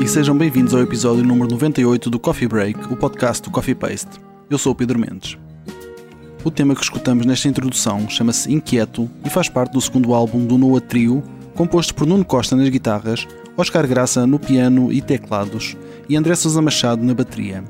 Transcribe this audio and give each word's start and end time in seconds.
E 0.00 0.06
sejam 0.06 0.36
bem-vindos 0.38 0.72
ao 0.74 0.80
episódio 0.80 1.24
número 1.24 1.50
98 1.50 2.08
do 2.08 2.20
Coffee 2.20 2.46
Break, 2.46 2.92
o 2.92 2.96
podcast 2.96 3.42
do 3.42 3.50
Coffee 3.50 3.74
Paste. 3.74 4.20
Eu 4.48 4.56
sou 4.56 4.70
o 4.70 4.74
Pedro 4.74 4.96
Mendes. 4.96 5.36
O 6.44 6.52
tema 6.52 6.72
que 6.72 6.82
escutamos 6.82 7.26
nesta 7.26 7.48
introdução 7.48 8.08
chama-se 8.08 8.52
Inquieto 8.52 9.10
e 9.24 9.28
faz 9.28 9.48
parte 9.48 9.72
do 9.72 9.80
segundo 9.80 10.14
álbum 10.14 10.46
do 10.46 10.56
Noah 10.56 10.80
Trio, 10.80 11.20
composto 11.56 11.96
por 11.96 12.06
Nuno 12.06 12.24
Costa 12.24 12.54
nas 12.54 12.68
guitarras, 12.68 13.26
Oscar 13.56 13.88
Graça 13.88 14.24
no 14.24 14.38
piano 14.38 14.92
e 14.92 15.02
teclados 15.02 15.76
e 16.08 16.16
André 16.16 16.36
Sousa 16.36 16.62
Machado 16.62 17.04
na 17.04 17.12
bateria. 17.12 17.64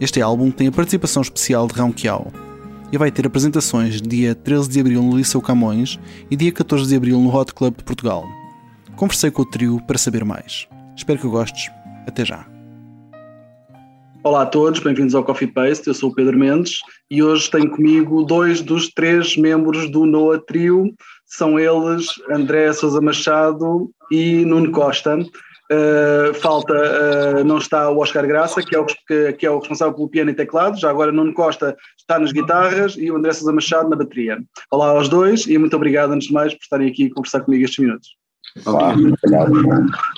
Este 0.00 0.20
álbum 0.20 0.50
tem 0.50 0.66
a 0.66 0.72
participação 0.72 1.22
especial 1.22 1.68
de 1.68 1.74
Rão 1.74 1.92
Quiao 1.92 2.32
e 2.90 2.98
vai 2.98 3.12
ter 3.12 3.28
apresentações 3.28 4.02
dia 4.02 4.34
13 4.34 4.68
de 4.68 4.80
abril 4.80 5.02
no 5.04 5.16
Liceu 5.16 5.40
Camões 5.40 6.00
e 6.28 6.34
dia 6.34 6.50
14 6.50 6.88
de 6.88 6.96
abril 6.96 7.20
no 7.20 7.32
Hot 7.32 7.54
Club 7.54 7.76
de 7.76 7.84
Portugal. 7.84 8.26
Conversei 8.96 9.30
com 9.30 9.42
o 9.42 9.46
trio 9.46 9.80
para 9.86 9.96
saber 9.96 10.24
mais. 10.24 10.66
Espero 11.00 11.18
que 11.18 11.28
gostes. 11.28 11.70
Até 12.06 12.26
já. 12.26 12.46
Olá 14.22 14.42
a 14.42 14.46
todos, 14.46 14.80
bem-vindos 14.80 15.14
ao 15.14 15.24
Coffee 15.24 15.48
Paste. 15.48 15.88
Eu 15.88 15.94
sou 15.94 16.10
o 16.10 16.14
Pedro 16.14 16.38
Mendes 16.38 16.80
e 17.10 17.22
hoje 17.22 17.50
tenho 17.50 17.70
comigo 17.70 18.22
dois 18.22 18.60
dos 18.60 18.90
três 18.90 19.34
membros 19.34 19.90
do 19.90 20.04
NOA 20.04 20.38
Trio. 20.44 20.92
São 21.24 21.58
eles 21.58 22.06
André 22.30 22.70
Sousa 22.74 23.00
Machado 23.00 23.90
e 24.10 24.44
Nuno 24.44 24.70
Costa. 24.72 25.18
Uh, 25.18 26.34
falta, 26.34 26.74
uh, 26.74 27.44
não 27.44 27.56
está 27.56 27.88
o 27.88 27.98
Oscar 27.98 28.26
Graça, 28.26 28.60
que 28.62 28.76
é 28.76 28.78
o, 28.78 28.84
que, 28.84 29.32
que, 29.32 29.46
é 29.46 29.50
o 29.50 29.58
responsável 29.58 29.94
pelo 29.94 30.10
piano 30.10 30.30
e 30.30 30.34
teclado. 30.34 30.78
Já 30.78 30.90
agora 30.90 31.10
Nuno 31.10 31.32
Costa 31.32 31.74
está 31.98 32.18
nas 32.18 32.30
guitarras 32.30 32.94
e 32.98 33.10
o 33.10 33.16
André 33.16 33.32
Sousa 33.32 33.54
Machado 33.54 33.88
na 33.88 33.96
bateria. 33.96 34.38
Olá 34.70 34.90
aos 34.90 35.08
dois 35.08 35.46
e 35.46 35.56
muito 35.56 35.74
obrigado, 35.74 36.12
antes 36.12 36.28
de 36.28 36.34
mais, 36.34 36.52
por 36.52 36.60
estarem 36.60 36.90
aqui 36.90 37.06
a 37.06 37.14
conversar 37.14 37.40
comigo 37.40 37.64
estes 37.64 37.78
minutos. 37.78 38.19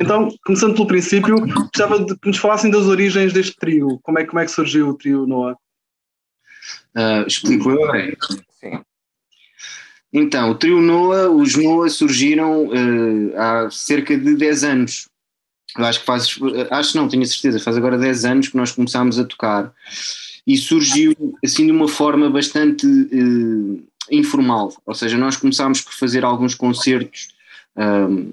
Então, 0.01 0.29
começando 0.45 0.75
pelo 0.75 0.87
princípio, 0.87 1.37
gostava 1.47 2.05
de 2.05 2.17
que 2.17 2.29
nos 2.29 2.39
falassem 2.39 2.71
das 2.71 2.87
origens 2.87 3.33
deste 3.33 3.57
trio. 3.57 3.99
Como 4.03 4.19
é, 4.19 4.25
como 4.25 4.41
é 4.41 4.45
que 4.45 4.51
surgiu 4.51 4.89
o 4.89 4.95
trio 4.95 5.27
Noah? 5.27 5.57
Uh, 6.97 7.27
explico 7.27 7.71
eu, 7.71 7.95
é? 7.95 8.13
Sim. 8.61 8.81
Então, 10.13 10.51
o 10.51 10.55
trio 10.55 10.81
Noah, 10.81 11.31
os 11.31 11.57
Noah 11.57 11.89
surgiram 11.89 12.67
uh, 12.67 13.37
há 13.37 13.71
cerca 13.71 14.17
de 14.17 14.35
10 14.35 14.65
anos. 14.65 15.09
Eu 15.77 15.85
acho 15.87 16.01
que 16.01 16.07
faz, 16.07 16.39
acho 16.71 16.97
não, 16.97 17.09
tenho 17.09 17.23
a 17.23 17.27
certeza, 17.27 17.59
faz 17.59 17.77
agora 17.79 17.97
10 17.97 18.25
anos 18.27 18.49
que 18.49 18.57
nós 18.57 18.73
começámos 18.73 19.19
a 19.19 19.25
tocar. 19.25 19.73
E 20.47 20.57
surgiu 20.57 21.15
assim 21.43 21.67
de 21.67 21.73
uma 21.73 21.89
forma 21.89 22.29
bastante 22.29 22.87
uh, 22.87 23.83
informal. 24.11 24.73
Ou 24.85 24.95
seja, 24.95 25.17
nós 25.17 25.37
começámos 25.37 25.81
por 25.81 25.95
fazer 25.95 26.25
alguns 26.25 26.55
concertos 26.55 27.29
um, 27.77 28.33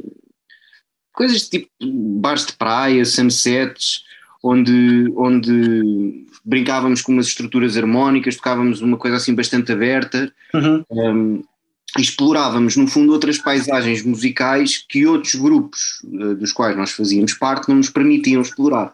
coisas 1.14 1.48
tipo 1.50 1.70
bares 1.82 2.46
de 2.46 2.54
praia, 2.54 3.06
sunsets, 3.06 4.04
onde, 4.44 5.12
onde 5.16 6.26
brincávamos 6.46 7.02
com 7.02 7.12
umas 7.12 7.28
estruturas 7.28 7.78
harmónicas, 7.78 8.36
tocávamos 8.36 8.82
uma 8.82 8.98
coisa 8.98 9.18
assim 9.18 9.36
bastante 9.36 9.72
aberta, 9.72 10.32
uhum. 10.54 10.84
um, 10.90 11.44
explorávamos 11.98 12.76
no 12.76 12.88
fundo 12.88 13.12
outras 13.12 13.38
paisagens 13.38 14.04
musicais 14.04 14.78
que 14.88 15.06
outros 15.06 15.36
grupos 15.36 16.02
uh, 16.06 16.36
dos 16.36 16.52
quais 16.54 16.78
nós 16.78 16.92
fazíamos 16.92 17.34
parte 17.34 17.68
não 17.68 17.78
nos 17.78 17.90
permitiam 17.90 18.42
explorar. 18.42 18.94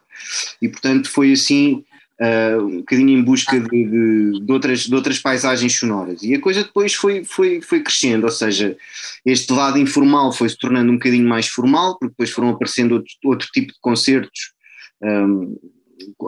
E 0.61 0.69
portanto 0.69 1.09
foi 1.09 1.33
assim 1.33 1.83
uh, 2.21 2.63
um 2.63 2.77
bocadinho 2.77 3.09
em 3.09 3.23
busca 3.23 3.59
de, 3.59 3.69
de, 3.69 4.39
de, 4.39 4.51
outras, 4.51 4.81
de 4.81 4.95
outras 4.95 5.19
paisagens 5.19 5.77
sonoras. 5.77 6.21
E 6.23 6.33
a 6.33 6.41
coisa 6.41 6.63
depois 6.63 6.93
foi, 6.93 7.23
foi, 7.23 7.61
foi 7.61 7.81
crescendo, 7.81 8.25
ou 8.25 8.31
seja, 8.31 8.77
este 9.25 9.51
lado 9.51 9.77
informal 9.77 10.31
foi 10.31 10.49
se 10.49 10.57
tornando 10.57 10.91
um 10.91 10.95
bocadinho 10.95 11.27
mais 11.27 11.47
formal, 11.47 11.97
porque 11.97 12.11
depois 12.11 12.31
foram 12.31 12.49
aparecendo 12.49 12.93
outro, 12.93 13.13
outro 13.25 13.47
tipo 13.53 13.73
de 13.73 13.79
concertos, 13.79 14.53
um, 15.01 15.57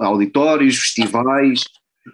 auditórios, 0.01 0.77
festivais. 0.77 1.63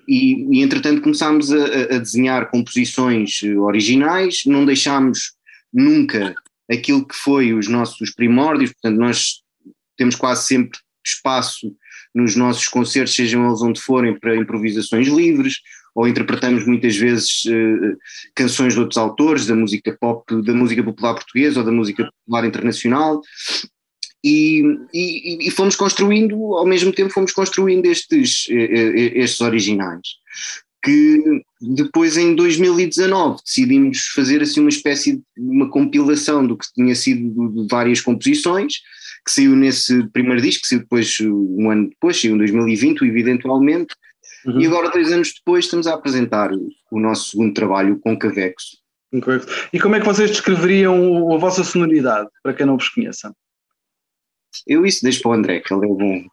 E, 0.08 0.58
e 0.58 0.64
entretanto 0.64 1.02
começámos 1.02 1.52
a, 1.52 1.96
a 1.96 2.00
desenhar 2.00 2.50
composições 2.50 3.44
originais, 3.44 4.42
não 4.46 4.66
deixámos 4.66 5.34
nunca 5.72 6.34
aquilo 6.70 7.08
que 7.08 7.16
foi 7.16 7.54
os 7.54 7.68
nossos 7.68 8.10
primórdios, 8.12 8.72
portanto 8.72 9.00
nós 9.00 9.44
temos 9.96 10.16
quase 10.16 10.48
sempre 10.48 10.80
espaço 11.06 11.76
nos 12.14 12.36
nossos 12.36 12.68
concertos, 12.68 13.16
sejam 13.16 13.48
eles 13.48 13.62
onde 13.62 13.82
forem, 13.82 14.18
para 14.20 14.36
improvisações 14.36 15.08
livres, 15.08 15.60
ou 15.96 16.08
interpretamos 16.08 16.66
muitas 16.66 16.96
vezes 16.96 17.46
uh, 17.46 17.98
canções 18.36 18.74
de 18.74 18.80
outros 18.80 18.98
autores, 18.98 19.46
da 19.46 19.56
música 19.56 19.96
pop, 20.00 20.24
da 20.44 20.54
música 20.54 20.84
popular 20.84 21.14
portuguesa 21.14 21.60
ou 21.60 21.66
da 21.66 21.72
música 21.72 22.10
popular 22.26 22.46
internacional. 22.46 23.22
E, 24.24 24.64
e, 24.94 25.48
e, 25.48 25.52
fomos 25.52 25.76
construindo, 25.76 26.36
ao 26.56 26.66
mesmo 26.66 26.94
tempo 26.94 27.12
fomos 27.12 27.34
construindo 27.34 27.86
estes, 27.86 28.48
eh, 28.50 28.56
eh, 28.56 29.20
estes 29.20 29.42
originais, 29.42 30.08
que 30.82 31.44
depois 31.60 32.16
em 32.16 32.34
2019 32.34 33.42
decidimos 33.46 34.08
fazer 34.16 34.42
assim 34.42 34.62
uma 34.62 34.70
espécie 34.70 35.18
de 35.18 35.24
uma 35.38 35.70
compilação 35.70 36.48
do 36.48 36.58
que 36.58 36.66
tinha 36.74 36.96
sido 36.96 37.50
de 37.50 37.68
várias 37.70 38.00
composições, 38.00 38.76
que 39.26 39.32
saiu 39.32 39.56
nesse 39.56 40.08
primeiro 40.10 40.42
disco, 40.42 40.64
que 40.64 40.68
saiu 40.68 40.82
depois, 40.82 41.18
um 41.22 41.70
ano 41.70 41.90
depois, 41.90 42.20
saiu 42.20 42.36
em 42.36 42.38
2020, 42.40 43.02
evidentemente, 43.04 43.96
uhum. 44.46 44.62
e 44.62 44.68
agora, 44.68 44.90
dois 44.90 45.12
anos 45.12 45.34
depois, 45.34 45.66
estamos 45.66 45.88
a 45.88 45.94
apresentar 45.94 46.52
o 46.92 47.00
nosso 47.00 47.32
segundo 47.32 47.54
trabalho, 47.54 47.96
o 47.96 48.00
Concavexo. 48.00 48.84
E 49.72 49.80
como 49.80 49.96
é 49.96 50.00
que 50.00 50.06
vocês 50.06 50.32
descreveriam 50.32 51.32
a 51.32 51.38
vossa 51.38 51.64
sonoridade, 51.64 52.30
para 52.42 52.54
quem 52.54 52.66
não 52.66 52.78
vos 52.78 52.90
conheça? 52.90 53.34
Eu 54.68 54.86
isso 54.86 55.04
deixo 55.04 55.22
para 55.22 55.32
o 55.32 55.34
André, 55.34 55.60
que 55.60 55.74
ele 55.74 55.86
é 55.86 55.88
bom. 55.88 56.24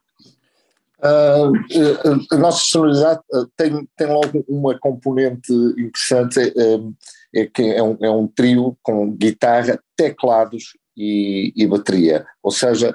Uh, 1.02 2.34
a 2.34 2.36
nossa 2.36 2.62
sonoridade 2.64 3.20
uh, 3.32 3.46
tem, 3.56 3.88
tem 3.96 4.06
logo 4.06 4.44
uma 4.48 4.78
componente 4.78 5.52
interessante, 5.52 6.38
uh, 6.40 6.94
é 7.34 7.46
que 7.46 7.62
é 7.62 7.82
um, 7.82 7.96
é 8.00 8.10
um 8.10 8.26
trio 8.26 8.76
com 8.82 9.10
guitarra, 9.12 9.80
teclados 9.96 10.74
e, 10.96 11.52
e 11.56 11.66
bateria. 11.66 12.26
Ou 12.42 12.50
seja, 12.50 12.94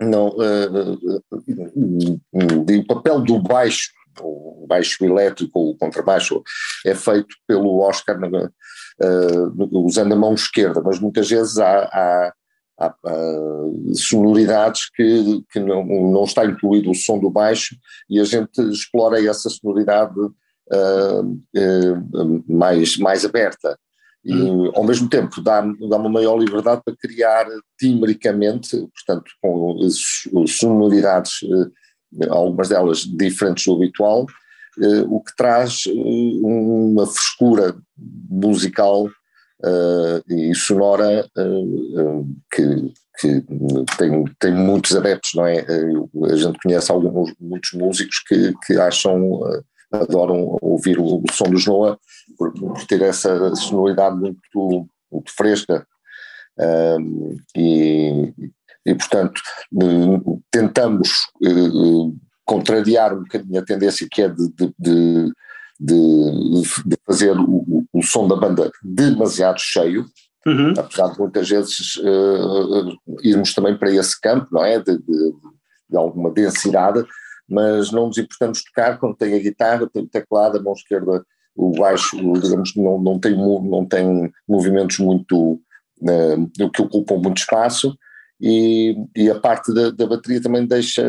não, 0.00 0.28
uh, 0.28 1.22
o 2.32 2.86
papel 2.86 3.20
do 3.20 3.38
baixo, 3.38 3.90
o 4.20 4.66
baixo 4.66 5.04
elétrico, 5.04 5.70
o 5.70 5.76
contrabaixo, 5.76 6.42
é 6.86 6.94
feito 6.94 7.34
pelo 7.46 7.80
Oscar 7.80 8.18
uh, 8.18 9.84
usando 9.84 10.12
a 10.12 10.16
mão 10.16 10.34
esquerda, 10.34 10.80
mas 10.80 10.98
muitas 10.98 11.28
vezes 11.28 11.58
há, 11.58 11.82
há, 11.82 12.32
há 12.78 12.94
sonoridades 13.94 14.90
que, 14.94 15.44
que 15.52 15.60
não, 15.60 15.84
não 15.84 16.24
está 16.24 16.46
incluído 16.46 16.90
o 16.90 16.94
som 16.94 17.18
do 17.18 17.30
baixo 17.30 17.76
e 18.08 18.18
a 18.18 18.24
gente 18.24 18.58
explora 18.70 19.22
essa 19.22 19.50
sonoridade 19.50 20.18
uh, 20.18 21.42
mais, 22.48 22.96
mais 22.96 23.24
aberta 23.24 23.78
e 24.24 24.34
uhum. 24.34 24.70
ao 24.74 24.84
mesmo 24.84 25.08
tempo 25.08 25.40
dá, 25.40 25.62
dá 25.62 25.96
uma 25.96 26.10
maior 26.10 26.36
liberdade 26.38 26.82
para 26.84 26.96
criar 26.96 27.46
timbricamente, 27.78 28.76
portanto 28.94 29.30
com 29.40 29.78
sonoridades, 30.46 31.40
eh, 31.42 32.28
algumas 32.28 32.68
delas 32.68 32.98
diferentes 32.98 33.64
do 33.64 33.74
habitual, 33.74 34.26
eh, 34.78 35.04
o 35.08 35.20
que 35.20 35.34
traz 35.34 35.84
eh, 35.86 35.92
uma 36.42 37.06
frescura 37.06 37.74
musical 38.28 39.08
e 40.26 40.54
sonora 40.54 41.28
que, 42.50 42.92
que 43.20 43.44
tem, 43.98 44.24
tem 44.38 44.54
muitos 44.54 44.96
adeptos, 44.96 45.32
não 45.34 45.44
é? 45.44 45.66
A 46.32 46.34
gente 46.34 46.58
conhece 46.62 46.90
alguns, 46.90 47.34
muitos 47.38 47.72
músicos 47.74 48.20
que, 48.26 48.54
que 48.64 48.80
acham 48.80 49.38
adoram 49.92 50.56
ouvir 50.60 50.98
o, 50.98 51.22
som 51.32 51.50
dos 51.50 51.66
Noah 51.66 51.98
por, 52.40 52.54
por, 52.54 52.86
ter 52.86 53.02
essa 53.02 53.54
sonoridade 53.54 54.16
muito, 54.16 54.88
muito 55.12 55.30
fresca 55.36 55.86
um, 56.58 57.36
e, 57.54 58.32
e, 58.86 58.94
portanto, 58.94 59.42
tentamos 60.50 61.10
uh, 61.44 62.16
contrariar 62.46 63.12
um 63.12 63.24
bocadinho 63.24 63.60
a 63.60 63.64
tendência 63.64 64.08
que 64.10 64.22
é 64.22 64.28
de, 64.28 64.48
de, 64.56 65.32
de, 65.78 66.62
de 66.86 66.96
fazer 67.06 67.38
o, 67.38 67.86
o, 67.92 68.02
som 68.02 68.26
da 68.26 68.36
banda 68.36 68.70
demasiado 68.82 69.58
cheio, 69.58 70.06
uhum. 70.46 70.72
apesar 70.78 71.12
de 71.12 71.18
muitas 71.18 71.46
vezes 71.46 71.96
uh, 71.96 73.18
irmos 73.22 73.52
também 73.52 73.76
para 73.76 73.90
esse 73.90 74.18
campo, 74.18 74.48
não 74.50 74.64
é? 74.64 74.78
De, 74.78 74.96
de 74.98 75.96
alguma 75.96 76.30
densidade, 76.30 77.04
mas 77.46 77.90
não 77.90 78.06
nos 78.06 78.16
importamos 78.16 78.62
tocar 78.62 78.98
quando 78.98 79.16
tem 79.16 79.34
a 79.34 79.38
guitarra, 79.38 79.90
tem 79.92 80.04
o 80.04 80.08
teclado, 80.08 80.56
a 80.56 80.62
mão 80.62 80.72
esquerda, 80.72 81.22
o 81.56 81.72
baixo, 81.72 82.16
digamos, 82.40 82.74
não, 82.76 82.98
não, 83.00 83.18
tem, 83.18 83.36
não 83.36 83.84
tem 83.84 84.32
movimentos 84.48 84.98
muito, 84.98 85.60
uh, 86.00 86.70
que 86.72 86.82
ocupam 86.82 87.16
muito 87.16 87.38
espaço, 87.38 87.96
e, 88.40 88.96
e 89.14 89.30
a 89.30 89.38
parte 89.38 89.72
da, 89.74 89.90
da, 89.90 90.06
bateria 90.06 90.40
também 90.40 90.66
deixa, 90.66 91.06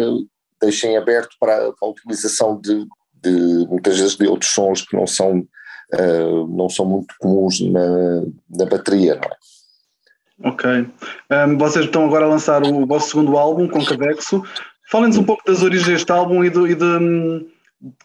deixa 0.62 0.88
em 0.88 0.98
aberto 0.98 1.36
para, 1.40 1.72
a 1.82 1.88
utilização 1.88 2.60
de, 2.60 2.86
de, 3.24 3.68
muitas 3.70 3.98
vezes 3.98 4.18
de 4.18 4.28
outros 4.28 4.52
sons 4.52 4.82
que 4.82 4.96
não 4.96 5.08
são, 5.08 5.40
uh, 5.40 6.48
não 6.48 6.68
são 6.68 6.86
muito 6.86 7.16
comuns 7.20 7.62
na, 7.62 8.22
na 8.50 8.66
bateria, 8.66 9.16
não 9.16 9.30
é? 9.30 9.36
Ok. 10.44 10.88
Um, 11.30 11.58
vocês 11.58 11.86
estão 11.86 12.06
agora 12.06 12.26
a 12.26 12.30
lançar 12.30 12.64
o 12.64 12.86
vosso 12.86 13.10
segundo 13.10 13.38
álbum, 13.38 13.68
com 13.68 13.86
Cadexo. 13.86 14.44
Falem-nos 14.90 15.18
um 15.18 15.24
pouco 15.24 15.44
das 15.46 15.62
origens 15.62 15.88
deste 15.88 16.12
álbum 16.12 16.44
e, 16.44 16.50
do, 16.50 16.68
e 16.68 16.74
de, 16.74 16.84
hum, 16.84 17.48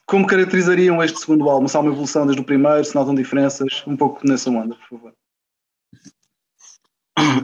como 0.06 0.26
caracterizariam 0.26 1.02
este 1.02 1.18
segundo 1.20 1.48
álbum? 1.48 1.68
Se 1.68 1.76
há 1.76 1.80
uma 1.80 1.92
evolução 1.92 2.26
desde 2.26 2.40
o 2.40 2.44
primeiro, 2.44 2.84
se 2.84 2.94
notam 2.94 3.14
diferenças? 3.14 3.82
Um 3.86 3.96
pouco 3.96 4.26
nessa 4.26 4.50
onda, 4.50 4.74
por 4.74 4.88
favor. 4.88 5.12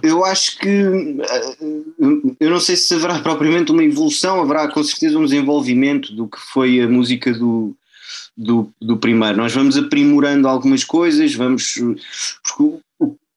Eu 0.03 0.25
acho 0.25 0.59
que 0.59 0.69
eh, 0.69 1.57
eu 2.39 2.51
não 2.51 2.61
sei 2.61 2.77
se 2.77 2.95
haverá 2.95 3.21
propriamente 3.21 3.73
uma 3.73 3.83
evolução, 3.83 4.43
haverá 4.43 4.69
com 4.69 4.83
certeza 4.83 5.19
um 5.19 5.25
desenvolvimento 5.25 6.15
do 6.15 6.29
que 6.29 6.39
foi 6.39 6.81
a 6.81 6.89
música 6.89 7.33
do, 7.33 7.75
do, 8.37 8.71
do 8.81 8.99
primeiro. 8.99 9.39
Nós 9.39 9.55
vamos 9.55 9.77
aprimorando 9.77 10.47
algumas 10.47 10.85
coisas, 10.85 11.35
vamos. 11.35 11.75
Porque 12.43 12.81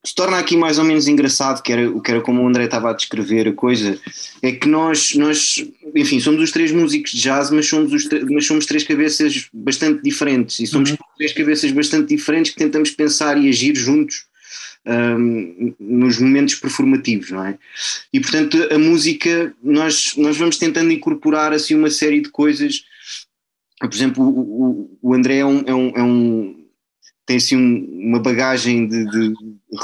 se 0.05 0.13
torna 0.13 0.37
aqui 0.37 0.55
mais 0.55 0.77
ou 0.77 0.85
menos 0.85 1.07
engraçado, 1.07 1.61
que 1.63 1.73
era, 1.73 1.99
que 1.99 2.11
era 2.11 2.21
como 2.21 2.41
o 2.41 2.47
André 2.47 2.65
estava 2.65 2.91
a 2.91 2.93
descrever 2.93 3.47
a 3.47 3.53
coisa, 3.53 3.99
é 4.41 4.51
que 4.51 4.67
nós, 4.67 5.15
nós 5.15 5.65
enfim, 5.95 6.19
somos 6.19 6.41
os 6.41 6.51
três 6.51 6.71
músicos 6.71 7.11
de 7.11 7.21
jazz, 7.21 7.49
mas 7.49 7.67
somos, 7.67 7.91
os 7.91 8.07
mas 8.29 8.45
somos 8.45 8.65
três 8.65 8.83
cabeças 8.83 9.49
bastante 9.51 10.03
diferentes, 10.03 10.59
e 10.59 10.67
somos 10.67 10.91
uhum. 10.91 10.97
três 11.17 11.33
cabeças 11.33 11.71
bastante 11.71 12.15
diferentes 12.15 12.51
que 12.51 12.57
tentamos 12.57 12.91
pensar 12.91 13.37
e 13.37 13.49
agir 13.49 13.75
juntos 13.75 14.25
um, 14.85 15.73
nos 15.79 16.19
momentos 16.19 16.55
performativos, 16.55 17.31
não 17.31 17.43
é? 17.43 17.57
E 18.13 18.19
portanto 18.19 18.57
a 18.71 18.77
música, 18.77 19.53
nós, 19.63 20.13
nós 20.17 20.37
vamos 20.37 20.57
tentando 20.57 20.91
incorporar 20.91 21.51
assim 21.51 21.73
uma 21.73 21.89
série 21.89 22.21
de 22.21 22.29
coisas, 22.29 22.83
por 23.79 23.93
exemplo, 23.93 24.23
o, 24.23 24.97
o, 25.01 25.13
André 25.13 25.37
é 25.37 25.45
um, 25.45 25.63
é 25.65 25.73
um, 25.73 25.89
é 25.95 26.03
um 26.03 26.64
tem 27.25 27.37
assim 27.37 27.55
um, 27.55 28.09
uma 28.09 28.19
bagagem 28.19 28.87
de, 28.87 29.05
de 29.05 29.33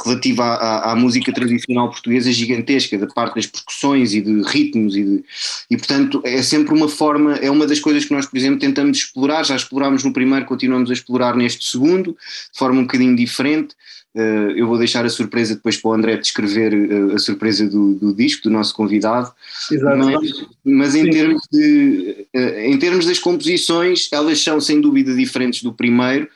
relativa 0.05 0.43
à, 0.43 0.91
à, 0.91 0.95
música 0.95 1.33
tradicional 1.33 1.89
portuguesa 1.89 2.31
gigantesca, 2.31 2.97
da 2.97 3.07
parte 3.07 3.35
das 3.35 3.47
percussões 3.47 4.13
e 4.13 4.21
de 4.21 4.41
ritmos 4.43 4.95
e, 4.95 5.03
de, 5.03 5.23
e 5.69 5.77
portanto 5.77 6.21
é 6.23 6.41
sempre 6.43 6.73
uma 6.73 6.87
forma, 6.87 7.35
é 7.35 7.49
uma 7.49 7.65
das 7.65 7.79
coisas 7.79 8.05
que 8.05 8.13
nós 8.13 8.25
por 8.25 8.37
exemplo 8.37 8.59
tentamos 8.59 8.97
explorar, 8.99 9.43
já 9.43 9.55
explorámos 9.55 10.03
no 10.03 10.13
primeiro, 10.13 10.45
continuamos 10.45 10.89
a 10.89 10.93
explorar 10.93 11.35
neste 11.35 11.65
segundo, 11.65 12.15
de 12.51 12.57
forma 12.57 12.79
um 12.79 12.83
bocadinho 12.83 13.15
diferente, 13.15 13.75
uh, 14.15 14.51
eu 14.55 14.67
vou 14.67 14.77
deixar 14.77 15.03
a 15.03 15.09
surpresa 15.09 15.55
depois 15.55 15.77
para 15.77 15.89
o 15.89 15.93
André 15.93 16.17
descrever 16.17 16.73
uh, 16.73 17.15
a 17.15 17.19
surpresa 17.19 17.67
do, 17.67 17.95
do, 17.95 18.13
disco, 18.13 18.43
do 18.43 18.49
nosso 18.49 18.73
convidado, 18.75 19.31
Exato. 19.71 19.97
mas, 19.97 20.31
mas 20.63 20.95
em, 20.95 21.09
termos 21.09 21.41
de, 21.51 22.27
uh, 22.35 22.59
em 22.59 22.77
termos 22.77 23.05
das 23.05 23.19
composições, 23.19 24.07
elas 24.11 24.41
são 24.41 24.61
sem 24.61 24.79
dúvida 24.79 25.13
diferentes 25.15 25.63
do 25.63 25.73
primeiro, 25.73 26.25
eh, 26.25 26.29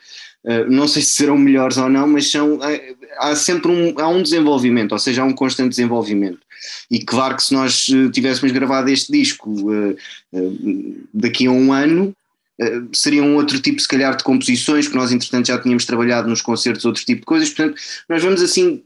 não 0.70 0.88
sei 0.88 1.02
se 1.02 1.14
serão 1.14 1.38
melhores 1.38 1.78
ou 1.78 1.90
não, 1.90 2.08
mas 2.08 2.30
são, 2.30 2.64
eh, 2.64 2.96
há 3.18 3.36
sempre 3.36 3.72
um, 3.72 4.00
há 4.00 4.08
um 4.08 4.22
desenvolvimento, 4.22 4.92
ou 4.92 5.00
seja, 5.00 5.24
há 5.24 5.26
um 5.26 5.34
constante 5.34 5.70
desenvolvimento. 5.70 6.46
E 6.90 7.00
claro 7.00 7.36
que 7.36 7.44
se 7.44 7.54
nós 7.54 7.88
eh, 7.90 8.10
tivéssemos 8.12 8.52
gravado 8.52 8.90
este 8.90 9.12
disco 9.12 9.50
uh, 9.50 9.98
uh, 10.34 11.08
daqui 11.14 11.48
a 11.48 11.52
um 11.52 11.74
ano, 11.74 12.16
uh, 12.62 12.96
seria 12.96 13.24
um 13.24 13.36
outro 13.36 13.60
tipo, 13.60 13.80
se 13.80 13.88
calhar, 13.88 14.16
de 14.16 14.24
composições, 14.24 14.88
que 14.88 14.96
nós, 14.96 15.12
entretanto, 15.12 15.48
já 15.48 15.60
tínhamos 15.60 15.86
trabalhado 15.86 16.28
nos 16.28 16.42
concertos, 16.42 16.86
outro 16.86 17.04
tipo 17.04 17.22
de 17.22 17.26
coisas. 17.26 17.50
Portanto, 17.50 17.82
nós 18.08 18.24
vamos 18.24 18.42
assim 18.42 18.84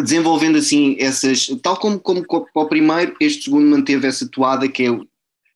desenvolvendo 0.00 0.58
assim 0.58 0.96
essas, 1.00 1.48
tal 1.60 1.76
como, 1.76 1.98
como 1.98 2.24
para 2.24 2.62
o 2.62 2.66
primeiro, 2.66 3.16
este 3.20 3.44
segundo 3.44 3.66
manteve 3.66 4.06
essa 4.06 4.28
toada 4.28 4.68
que 4.68 4.84
é 4.84 5.00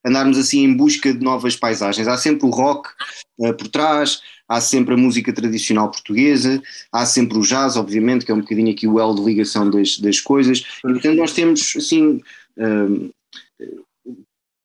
andarmos 0.05 0.37
assim 0.37 0.65
em 0.65 0.77
busca 0.77 1.13
de 1.13 1.23
novas 1.23 1.55
paisagens. 1.55 2.09
Há 2.09 2.17
sempre 2.17 2.47
o 2.47 2.51
rock 2.51 2.89
por 3.37 3.69
trás, 3.69 4.21
há 4.53 4.61
sempre 4.61 4.95
a 4.95 4.97
música 4.97 5.33
tradicional 5.33 5.91
portuguesa, 5.91 6.63
há 6.93 7.07
sempre 7.07 7.39
o 7.39 7.43
jazz, 7.43 7.77
obviamente, 7.77 8.25
que 8.25 8.31
é 8.31 8.35
um 8.35 8.41
bocadinho 8.41 8.71
aqui 8.71 8.87
o 8.87 9.01
elo 9.01 9.15
de 9.15 9.23
ligação 9.23 9.71
das, 9.71 9.99
das 9.99 10.21
coisas, 10.21 10.59
e 10.59 10.93
portanto 10.93 11.17
nós 11.17 11.33
temos 11.33 11.75
assim. 11.77 12.21
Um, 12.57 13.11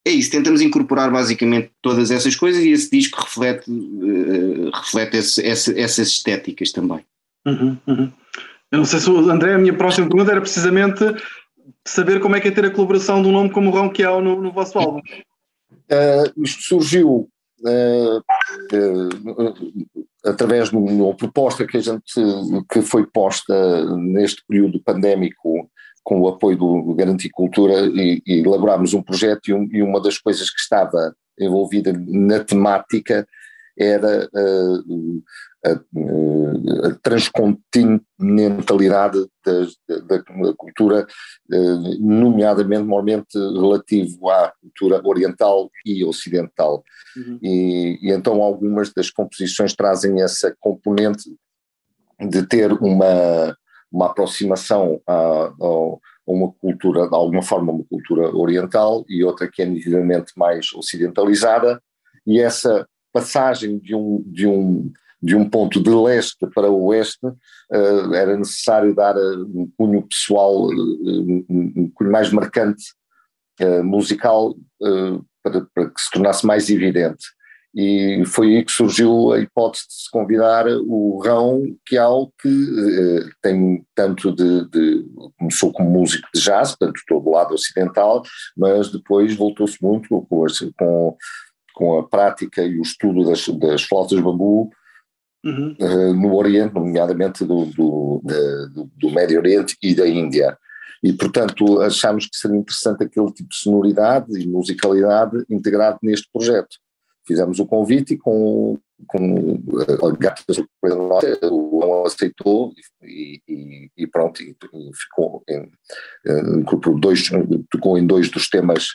é 0.05 0.11
isso, 0.11 0.31
tentamos 0.31 0.61
incorporar 0.61 1.11
basicamente 1.11 1.69
todas 1.81 2.11
essas 2.11 2.33
coisas 2.33 2.63
e 2.63 2.71
esse 2.71 2.89
disco 2.89 3.21
reflete, 3.21 3.69
uh, 3.69 4.69
reflete 4.73 5.17
esse, 5.17 5.41
esse, 5.41 5.77
essas 5.77 6.07
estéticas 6.07 6.71
também. 6.71 7.03
Uhum, 7.45 7.77
uhum. 7.85 8.11
Eu 8.71 8.77
não 8.77 8.85
sei 8.85 8.99
se 8.99 9.09
o 9.09 9.29
André, 9.29 9.53
a 9.53 9.57
minha 9.57 9.73
próxima 9.73 10.07
pergunta 10.07 10.31
era 10.31 10.39
precisamente 10.39 11.03
saber 11.85 12.21
como 12.21 12.37
é 12.37 12.39
que 12.39 12.47
é 12.47 12.51
ter 12.51 12.65
a 12.65 12.71
colaboração 12.71 13.21
de 13.21 13.27
um 13.27 13.33
nome 13.33 13.49
como 13.49 13.69
o 13.69 13.73
Ronquial 13.73 14.21
no, 14.21 14.41
no 14.41 14.51
vosso 14.51 14.79
álbum. 14.79 15.01
Uh, 15.69 16.41
isto 16.41 16.63
surgiu 16.63 17.29
através 20.23 20.69
de 20.69 20.75
uma 20.75 21.15
proposta 21.15 21.65
que 21.65 21.77
a 21.77 21.81
gente 21.81 22.13
que 22.69 22.81
foi 22.81 23.05
posta 23.05 23.85
neste 23.95 24.43
período 24.47 24.81
pandémico 24.81 25.69
com 26.03 26.21
o 26.21 26.27
apoio 26.27 26.57
do 26.57 26.93
Garanticultura 26.93 27.81
e, 27.87 28.21
e 28.25 28.39
elaborámos 28.39 28.93
um 28.93 29.01
projeto 29.01 29.49
e, 29.49 29.53
um, 29.53 29.67
e, 29.71 29.81
uma 29.81 30.01
das 30.01 30.17
coisas 30.17 30.49
que 30.49 30.59
estava 30.59 31.13
envolvida 31.37 31.91
na 32.07 32.39
temática 32.39 33.27
era 33.77 34.27
uh, 34.33 35.23
a, 35.67 36.87
a, 36.87 36.95
transcontinentalidade 37.01 39.25
da, 39.45 39.61
da, 40.01 40.17
da 40.17 40.53
cultura, 40.55 41.05
uh, 41.51 41.99
nomeadamente, 41.99 42.83
normalmente 42.83 43.37
relativo 43.37 44.29
à 44.29 44.53
cultura 44.61 45.01
oriental 45.05 45.69
e 45.85 46.05
ocidental. 46.05 46.83
Uhum. 47.15 47.39
E, 47.41 47.99
e, 48.01 48.11
então 48.11 48.41
algumas 48.41 48.91
das 48.93 49.09
composições 49.09 49.73
trazem 49.75 50.21
essa 50.21 50.53
componente 50.59 51.23
de 52.19 52.45
ter 52.47 52.73
uma, 52.73 53.55
uma 53.91 54.07
aproximação 54.07 54.99
a, 55.07 55.13
a, 55.13 55.53
uma 56.27 56.51
cultura, 56.51 57.07
de 57.07 57.15
alguma 57.15 57.41
forma 57.41 57.71
uma 57.71 57.85
cultura 57.85 58.35
oriental 58.35 59.05
e 59.07 59.23
outra 59.23 59.49
que 59.49 59.61
é 59.61 59.65
nitidamente 59.65 60.33
mais 60.35 60.73
ocidentalizada, 60.73 61.81
e 62.25 62.39
essa 62.39 62.85
passagem 63.13 63.79
de 63.79 63.95
um, 63.95 64.21
de 64.25 64.45
um, 64.45 64.91
de 65.21 65.35
um 65.35 65.49
ponto 65.49 65.81
de 65.81 65.89
leste 65.89 66.47
para 66.53 66.69
o 66.69 66.85
oeste, 66.85 67.25
uh, 67.25 68.13
era 68.13 68.37
necessário 68.37 68.93
dar 68.93 69.15
uh, 69.15 69.43
um 69.45 69.71
cunho 69.77 70.03
pessoal, 70.03 70.67
uh, 70.67 71.45
um 71.49 71.91
cunho 71.93 72.11
mais 72.11 72.31
marcante 72.31 72.83
musical 73.83 74.53
para, 75.41 75.65
para, 75.73 75.89
que 75.89 75.99
se 75.99 76.11
tornasse 76.11 76.45
mais 76.45 76.69
evidente. 76.69 77.25
E 77.73 78.21
foi 78.27 78.55
aí 78.55 78.63
que 78.63 78.71
surgiu 78.71 79.31
a 79.31 79.39
hipótese 79.39 79.87
de 79.87 79.93
se 79.95 80.11
convidar 80.11 80.67
o 80.67 81.19
Rão, 81.25 81.63
que 81.83 81.97
algo 81.97 82.31
que 82.39 83.27
tem 83.41 83.83
tanto 83.95 84.31
de, 84.31 84.69
de, 84.69 85.05
começou 85.39 85.73
como 85.73 85.89
músico 85.89 86.27
de 86.35 86.39
jazz, 86.39 86.75
portanto 86.75 87.01
todo 87.07 87.27
o 87.27 87.31
lado 87.31 87.55
ocidental, 87.55 88.21
mas 88.55 88.91
depois 88.91 89.35
voltou-se 89.35 89.81
muito 89.81 90.07
com, 90.77 91.17
com 91.73 91.97
a 91.97 92.07
prática 92.07 92.61
e 92.61 92.77
o 92.77 92.83
estudo 92.83 93.25
das, 93.25 93.47
das 93.47 93.81
flautas 93.81 94.19
bambu 94.19 94.69
uhum. 95.47 95.75
uh, 95.79 96.13
no 96.13 96.35
Oriente, 96.35 96.73
nomeadamente 96.73 97.45
do, 97.45 97.65
do, 97.65 98.21
do, 98.23 98.89
do, 98.95 99.11
Médio 99.11 99.39
Oriente 99.39 99.77
e 99.81 99.95
da 99.95 100.07
Índia. 100.07 100.57
E, 101.03 101.13
portanto, 101.13 101.81
achámos 101.81 102.25
que 102.25 102.37
seria 102.37 102.57
interessante 102.57 103.03
aquele 103.03 103.31
tipo 103.31 103.49
de 103.49 103.55
sonoridade 103.55 104.39
e 104.39 104.47
musicalidade 104.47 105.43
integrado 105.49 105.99
neste 106.01 106.27
projeto. 106.31 106.77
Fizemos 107.25 107.59
o 107.59 107.67
convite 107.67 108.13
e 108.13 108.17
com, 108.17 108.79
com 109.05 109.59
a 110.07 110.11
gata 110.17 110.41
surpresa 110.51 110.95
nossa, 110.95 111.39
o 111.51 112.05
aceitou 112.05 112.73
e, 113.03 113.41
e, 113.47 113.91
e 113.95 114.07
pronto, 114.07 114.41
e, 114.41 114.55
e 114.73 114.91
ficou 114.95 115.43
em, 115.47 115.69
dois, 116.99 117.29
tocou 117.69 117.97
em 117.97 118.07
dois 118.07 118.29
dos 118.31 118.49
temas 118.49 118.87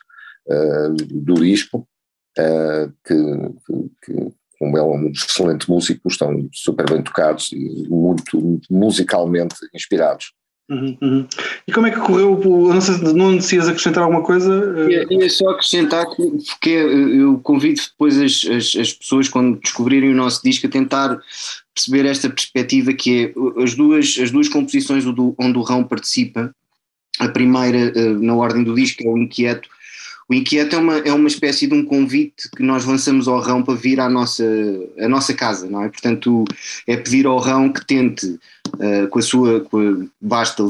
uh, 0.48 0.94
do 0.94 1.34
disco 1.34 1.86
uh, 2.38 2.92
que, 3.04 3.14
que, 4.04 4.32
como 4.62 4.78
é 4.78 4.82
um 4.82 5.08
excelente 5.08 5.68
músico, 5.68 6.06
estão 6.06 6.48
super 6.52 6.88
bem 6.88 7.02
tocados 7.02 7.50
e 7.52 7.88
muito 7.88 8.60
musicalmente 8.70 9.56
inspirados. 9.74 10.32
Uhum, 10.70 10.96
uhum. 11.02 11.26
E 11.66 11.72
como 11.72 11.88
é 11.88 11.90
que 11.90 11.98
correu? 11.98 12.40
Não 12.72 12.80
sei 12.80 12.94
se 12.94 13.12
não 13.12 13.34
decias 13.34 13.66
acrescentar 13.66 14.04
alguma 14.04 14.22
coisa? 14.22 14.64
É, 14.88 15.28
só 15.28 15.50
acrescentar 15.50 16.06
que 16.14 16.22
porque 16.46 16.70
eu 16.70 17.40
convido 17.40 17.80
depois 17.80 18.16
as, 18.20 18.44
as, 18.48 18.76
as, 18.80 18.92
pessoas, 18.92 19.28
quando 19.28 19.58
descobrirem 19.58 20.12
o 20.12 20.14
nosso 20.14 20.40
disco, 20.44 20.68
a 20.68 20.70
tentar 20.70 21.20
perceber 21.74 22.06
esta 22.06 22.30
perspectiva 22.30 22.92
que 22.92 23.34
é 23.34 23.62
as 23.62 23.74
duas, 23.74 24.16
as 24.22 24.30
duas 24.30 24.48
composições 24.48 25.04
onde 25.04 25.58
o 25.58 25.62
Rão 25.62 25.82
participa. 25.82 26.54
A 27.18 27.28
primeira, 27.28 27.92
eh, 27.98 28.12
na 28.20 28.34
ordem 28.36 28.62
do 28.62 28.76
disco, 28.76 29.02
é 29.02 29.08
o 29.08 29.18
Inquieto, 29.18 29.68
o 30.32 30.34
Inquieto 30.34 30.74
é 30.74 30.78
uma, 30.78 30.98
é 30.98 31.12
uma 31.12 31.28
espécie 31.28 31.66
de 31.66 31.74
um 31.74 31.84
convite 31.84 32.48
que 32.56 32.62
nós 32.62 32.86
lançamos 32.86 33.28
ao 33.28 33.38
Rão 33.38 33.62
para 33.62 33.74
vir 33.74 34.00
à 34.00 34.08
nossa, 34.08 34.44
à 34.98 35.06
nossa 35.06 35.34
casa, 35.34 35.68
não 35.68 35.84
é? 35.84 35.90
Portanto, 35.90 36.44
é 36.86 36.96
pedir 36.96 37.26
ao 37.26 37.38
Rão 37.38 37.70
que 37.70 37.84
tente 37.86 38.38
uh, 38.68 39.08
com 39.08 39.18
a 39.18 39.22
sua 39.22 39.60
com 39.60 39.78
a 39.78 40.06
vasta 40.20 40.62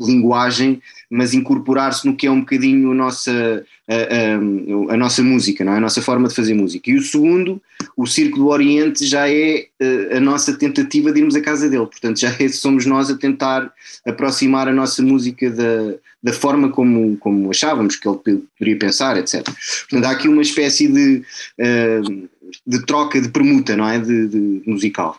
linguagem, 0.00 0.80
mas 1.08 1.34
incorporar-se 1.34 2.06
no 2.06 2.16
que 2.16 2.26
é 2.26 2.30
um 2.30 2.40
bocadinho 2.40 2.92
a 2.92 2.94
nossa, 2.94 3.64
a, 3.88 3.94
a, 3.94 4.94
a, 4.94 4.96
nossa 4.96 5.22
música, 5.22 5.64
não 5.64 5.72
é? 5.72 5.76
a 5.78 5.80
nossa 5.80 6.00
forma 6.00 6.28
de 6.28 6.34
fazer 6.34 6.54
música. 6.54 6.90
E 6.90 6.96
o 6.96 7.02
segundo, 7.02 7.60
o 7.96 8.06
Circo 8.06 8.38
do 8.38 8.48
Oriente, 8.48 9.04
já 9.06 9.28
é 9.28 9.66
uh, 9.82 10.16
a 10.16 10.20
nossa 10.20 10.56
tentativa 10.56 11.12
de 11.12 11.20
irmos 11.20 11.34
à 11.34 11.40
casa 11.40 11.68
dele, 11.68 11.86
portanto, 11.86 12.20
já 12.20 12.34
é, 12.38 12.48
somos 12.48 12.86
nós 12.86 13.10
a 13.10 13.16
tentar 13.16 13.72
aproximar 14.06 14.68
a 14.68 14.72
nossa 14.72 15.02
música 15.02 15.50
da, 15.50 15.94
da 16.22 16.32
forma 16.32 16.70
como, 16.70 17.16
como 17.16 17.50
achávamos 17.50 17.96
que 17.96 18.08
ele 18.08 18.18
poderia 18.58 18.78
pensar, 18.78 19.16
etc. 19.16 19.44
Portanto, 19.44 20.04
há 20.04 20.10
aqui 20.10 20.28
uma 20.28 20.42
espécie 20.42 20.88
de, 20.88 21.22
uh, 21.58 22.28
de 22.66 22.86
troca, 22.86 23.20
de 23.20 23.28
permuta, 23.28 23.76
não 23.76 23.88
é? 23.88 23.98
de, 23.98 24.28
de 24.28 24.62
musical. 24.66 25.18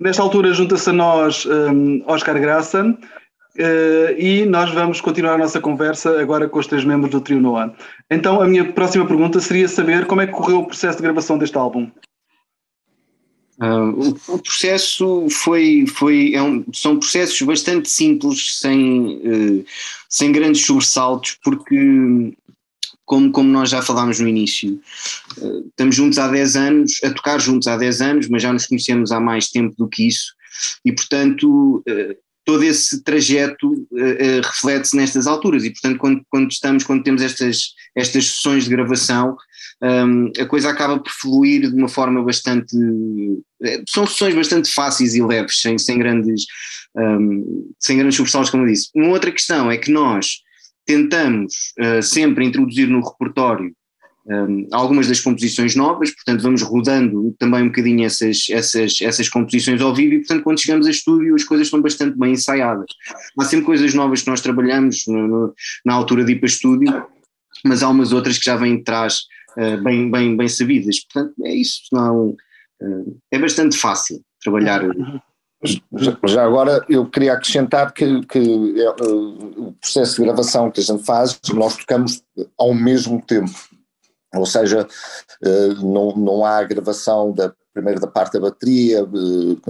Nesta 0.00 0.22
altura 0.22 0.52
junta-se 0.52 0.90
a 0.90 0.92
nós 0.92 1.46
um, 1.46 2.02
Oscar 2.06 2.40
Graça 2.40 2.84
uh, 2.84 4.12
e 4.18 4.44
nós 4.44 4.70
vamos 4.72 5.00
continuar 5.00 5.34
a 5.34 5.38
nossa 5.38 5.60
conversa 5.60 6.20
agora 6.20 6.48
com 6.48 6.58
os 6.58 6.66
três 6.66 6.84
membros 6.84 7.10
do 7.10 7.20
Trio 7.20 7.40
Noah. 7.40 7.74
Então 8.10 8.40
a 8.40 8.46
minha 8.46 8.72
próxima 8.72 9.06
pergunta 9.06 9.40
seria 9.40 9.68
saber 9.68 10.06
como 10.06 10.20
é 10.20 10.26
que 10.26 10.32
correu 10.32 10.60
o 10.60 10.66
processo 10.66 10.98
de 10.98 11.02
gravação 11.02 11.38
deste 11.38 11.56
álbum. 11.56 11.90
Uh, 13.60 14.14
o, 14.28 14.38
processo 14.38 15.26
foi, 15.30 15.84
foi 15.88 16.32
é 16.32 16.40
um, 16.40 16.64
são 16.72 16.96
processos 16.96 17.42
bastante 17.42 17.90
simples, 17.90 18.56
sem, 18.56 19.16
uh, 19.16 19.64
sem 20.08 20.30
grandes 20.30 20.64
sobressaltos, 20.64 21.36
porque 21.42 22.36
como, 23.08 23.32
como 23.32 23.48
nós 23.48 23.70
já 23.70 23.80
falámos 23.80 24.20
no 24.20 24.28
início, 24.28 24.78
uh, 25.38 25.66
estamos 25.66 25.96
juntos 25.96 26.18
há 26.18 26.28
10 26.28 26.56
anos, 26.56 26.92
a 27.02 27.10
tocar 27.10 27.40
juntos 27.40 27.66
há 27.66 27.76
10 27.76 28.00
anos, 28.02 28.28
mas 28.28 28.42
já 28.42 28.52
nos 28.52 28.66
conhecemos 28.66 29.10
há 29.10 29.18
mais 29.18 29.48
tempo 29.48 29.74
do 29.76 29.88
que 29.88 30.06
isso, 30.06 30.34
e 30.84 30.92
portanto 30.92 31.82
uh, 31.88 32.14
todo 32.44 32.62
esse 32.62 33.02
trajeto 33.02 33.72
uh, 33.72 34.40
reflete-se 34.44 34.94
nestas 34.94 35.26
alturas, 35.26 35.64
e 35.64 35.70
portanto 35.70 35.98
quando, 35.98 36.22
quando 36.28 36.50
estamos, 36.50 36.84
quando 36.84 37.02
temos 37.02 37.22
estas, 37.22 37.72
estas 37.96 38.26
sessões 38.26 38.64
de 38.64 38.70
gravação, 38.70 39.36
um, 39.82 40.30
a 40.38 40.44
coisa 40.44 40.68
acaba 40.68 40.98
por 40.98 41.10
fluir 41.10 41.70
de 41.70 41.74
uma 41.74 41.88
forma 41.88 42.22
bastante. 42.22 42.76
São 43.88 44.06
sessões 44.06 44.34
bastante 44.34 44.72
fáceis 44.72 45.14
e 45.14 45.22
leves, 45.22 45.60
sem, 45.60 45.78
sem 45.78 45.98
grandes. 45.98 46.46
Um, 46.96 47.70
sem 47.78 47.96
grandes 47.96 48.16
sobressaltos, 48.16 48.50
como 48.50 48.64
eu 48.64 48.68
disse. 48.68 48.88
Uma 48.92 49.10
outra 49.10 49.30
questão 49.30 49.70
é 49.70 49.76
que 49.76 49.92
nós 49.92 50.40
tentamos 50.88 51.74
uh, 51.78 52.02
sempre 52.02 52.46
introduzir 52.46 52.88
no 52.88 53.06
repertório 53.06 53.74
um, 54.26 54.66
algumas 54.72 55.06
das 55.06 55.20
composições 55.20 55.76
novas, 55.76 56.10
portanto 56.10 56.42
vamos 56.42 56.62
rodando 56.62 57.34
também 57.38 57.62
um 57.62 57.66
bocadinho 57.66 58.04
essas, 58.04 58.46
essas, 58.50 59.00
essas 59.00 59.28
composições 59.28 59.80
ao 59.80 59.94
vivo 59.94 60.14
e 60.14 60.18
portanto 60.18 60.42
quando 60.42 60.60
chegamos 60.60 60.86
a 60.86 60.90
estúdio 60.90 61.34
as 61.34 61.44
coisas 61.44 61.66
estão 61.66 61.80
bastante 61.80 62.18
bem 62.18 62.32
ensaiadas. 62.32 62.86
Há 63.38 63.44
sempre 63.44 63.66
coisas 63.66 63.92
novas 63.92 64.22
que 64.22 64.30
nós 64.30 64.40
trabalhamos 64.40 65.06
no, 65.06 65.28
no, 65.28 65.54
na 65.84 65.92
altura 65.92 66.24
de 66.24 66.32
ir 66.32 66.36
para 66.36 66.46
estúdio, 66.46 67.06
mas 67.64 67.82
há 67.82 67.88
umas 67.88 68.12
outras 68.12 68.38
que 68.38 68.46
já 68.46 68.56
vêm 68.56 68.78
de 68.78 68.84
trás 68.84 69.20
uh, 69.58 69.82
bem, 69.82 70.10
bem, 70.10 70.36
bem 70.36 70.48
sabidas, 70.48 71.00
portanto 71.00 71.34
é 71.44 71.54
isso, 71.54 71.82
não, 71.92 72.28
uh, 72.28 73.18
é 73.30 73.38
bastante 73.38 73.76
fácil 73.76 74.22
trabalhar 74.42 74.82
já 76.24 76.44
agora 76.44 76.84
eu 76.88 77.06
queria 77.06 77.32
acrescentar 77.32 77.92
que, 77.92 78.24
que 78.26 78.80
é, 78.80 78.90
o 79.02 79.72
processo 79.80 80.16
de 80.16 80.22
gravação 80.22 80.70
que 80.70 80.80
a 80.80 80.82
gente 80.82 81.04
faz, 81.04 81.38
nós 81.52 81.76
tocamos 81.76 82.22
ao 82.56 82.72
mesmo 82.72 83.20
tempo, 83.22 83.50
ou 84.34 84.46
seja, 84.46 84.86
eh, 85.42 85.74
não, 85.82 86.14
não 86.16 86.44
há 86.44 86.62
gravação 86.62 87.32
da 87.32 87.52
primeira 87.72 87.98
da 87.98 88.06
parte 88.06 88.34
da 88.34 88.40
bateria, 88.40 89.06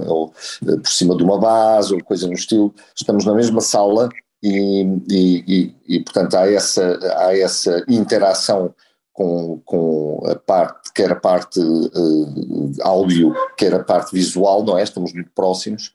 ou 0.07 0.33
por 0.61 0.87
cima 0.87 1.15
de 1.15 1.23
uma 1.23 1.39
base, 1.39 1.93
ou 1.93 2.03
coisa 2.03 2.27
no 2.27 2.33
estilo, 2.33 2.73
estamos 2.95 3.25
na 3.25 3.33
mesma 3.33 3.61
sala 3.61 4.09
e, 4.43 4.83
e, 5.09 5.43
e, 5.47 5.75
e 5.87 6.03
portanto 6.03 6.35
há 6.35 6.51
essa, 6.51 6.99
há 7.17 7.37
essa 7.37 7.83
interação 7.87 8.73
com, 9.19 9.61
com 9.65 10.23
a 10.27 10.35
parte, 10.35 10.93
quer 10.95 11.11
a 11.11 11.15
parte 11.15 11.59
uh, 11.59 12.73
áudio, 12.83 13.33
quer 13.57 13.73
a 13.73 13.83
parte 13.83 14.13
visual, 14.13 14.63
não 14.63 14.77
é? 14.77 14.83
Estamos 14.83 15.11
muito 15.11 15.29
próximos, 15.35 15.87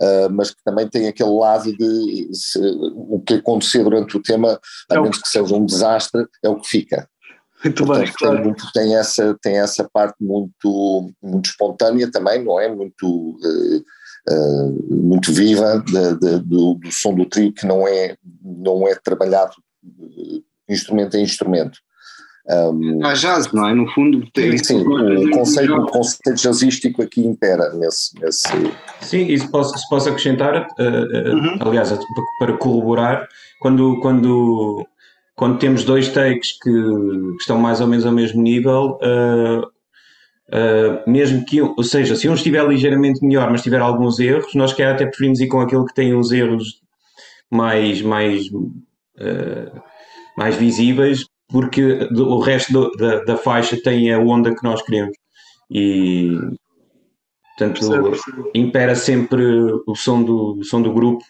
uh, 0.00 0.30
mas 0.30 0.52
que 0.52 0.62
também 0.62 0.88
tem 0.88 1.08
aquele 1.08 1.30
lado 1.30 1.76
de 1.76 2.30
se, 2.32 2.56
o 2.94 3.20
que 3.26 3.34
acontecer 3.34 3.82
durante 3.82 4.16
o 4.16 4.22
tema, 4.22 4.60
a 4.88 4.94
é 4.94 5.00
menos 5.00 5.18
que 5.18 5.26
seja 5.26 5.56
um 5.56 5.66
desastre, 5.66 6.24
é 6.40 6.48
o 6.48 6.60
que 6.60 6.68
fica. 6.68 7.08
Muito 7.64 7.84
Portanto, 7.84 8.04
bem, 8.04 8.14
claro. 8.16 8.42
tem, 8.44 8.54
tem, 8.72 8.94
essa, 8.94 9.36
tem 9.42 9.58
essa 9.58 9.90
parte 9.92 10.14
muito, 10.20 11.10
muito 11.20 11.50
espontânea 11.50 12.08
também, 12.08 12.44
não 12.44 12.60
é? 12.60 12.72
Muito, 12.72 13.40
uh, 14.30 14.86
muito 14.88 15.32
viva 15.32 15.82
de, 15.84 16.14
de, 16.14 16.38
do, 16.44 16.74
do 16.74 16.92
som 16.92 17.12
do 17.12 17.28
trio, 17.28 17.52
que 17.52 17.66
não 17.66 17.88
é, 17.88 18.16
não 18.40 18.86
é 18.86 18.94
trabalhado 18.94 19.54
instrumento 20.68 21.16
a 21.16 21.20
instrumento. 21.20 21.80
Um, 22.50 23.04
Há 23.04 23.12
jazz, 23.12 23.52
não 23.52 23.68
é? 23.68 23.74
No 23.74 23.86
fundo, 23.88 24.26
tem 24.32 24.56
sim, 24.56 24.80
o 24.80 25.30
conceito, 25.30 25.74
o 25.74 25.86
conceito 25.86 26.40
jazzístico 26.40 27.02
aqui 27.02 27.20
impera 27.20 27.74
nesse. 27.74 28.18
nesse... 28.18 28.48
Sim, 29.02 29.26
isso 29.26 29.50
posso, 29.50 29.76
se 29.76 29.86
posso 29.88 30.08
acrescentar, 30.08 30.56
uh, 30.56 30.82
uh, 30.82 31.34
uhum. 31.34 31.58
aliás, 31.60 31.92
para 32.38 32.56
corroborar, 32.56 33.28
quando, 33.60 34.00
quando, 34.00 34.86
quando 35.36 35.58
temos 35.58 35.84
dois 35.84 36.08
takes 36.08 36.58
que 36.58 36.70
estão 37.38 37.58
mais 37.58 37.82
ou 37.82 37.86
menos 37.86 38.06
ao 38.06 38.12
mesmo 38.12 38.40
nível, 38.40 38.98
uh, 39.02 39.70
mesmo 41.06 41.44
que, 41.44 41.60
ou 41.60 41.84
seja, 41.84 42.16
se 42.16 42.30
um 42.30 42.34
estiver 42.34 42.66
ligeiramente 42.66 43.22
melhor, 43.22 43.50
mas 43.50 43.62
tiver 43.62 43.82
alguns 43.82 44.18
erros, 44.18 44.54
nós 44.54 44.72
quer 44.72 44.92
até 44.92 45.04
preferimos 45.04 45.38
ir 45.40 45.48
com 45.48 45.60
aquele 45.60 45.84
que 45.84 45.94
tem 45.94 46.14
uns 46.14 46.32
erros 46.32 46.80
mais, 47.50 48.00
mais, 48.00 48.44
mais 50.34 50.56
visíveis 50.56 51.26
porque 51.48 52.08
o 52.12 52.38
resto 52.40 52.72
do, 52.72 52.90
da, 52.96 53.24
da, 53.24 53.36
faixa 53.36 53.80
tem 53.82 54.12
a 54.12 54.18
onda 54.18 54.54
que 54.54 54.62
nós 54.62 54.82
queremos. 54.82 55.16
E 55.70 56.36
portanto 57.56 58.12
impera 58.54 58.94
sempre 58.94 59.42
o 59.86 59.94
som 59.94 60.22
do, 60.22 60.58
o 60.58 60.64
som 60.64 60.82
do 60.82 60.92
grupo. 60.92 61.24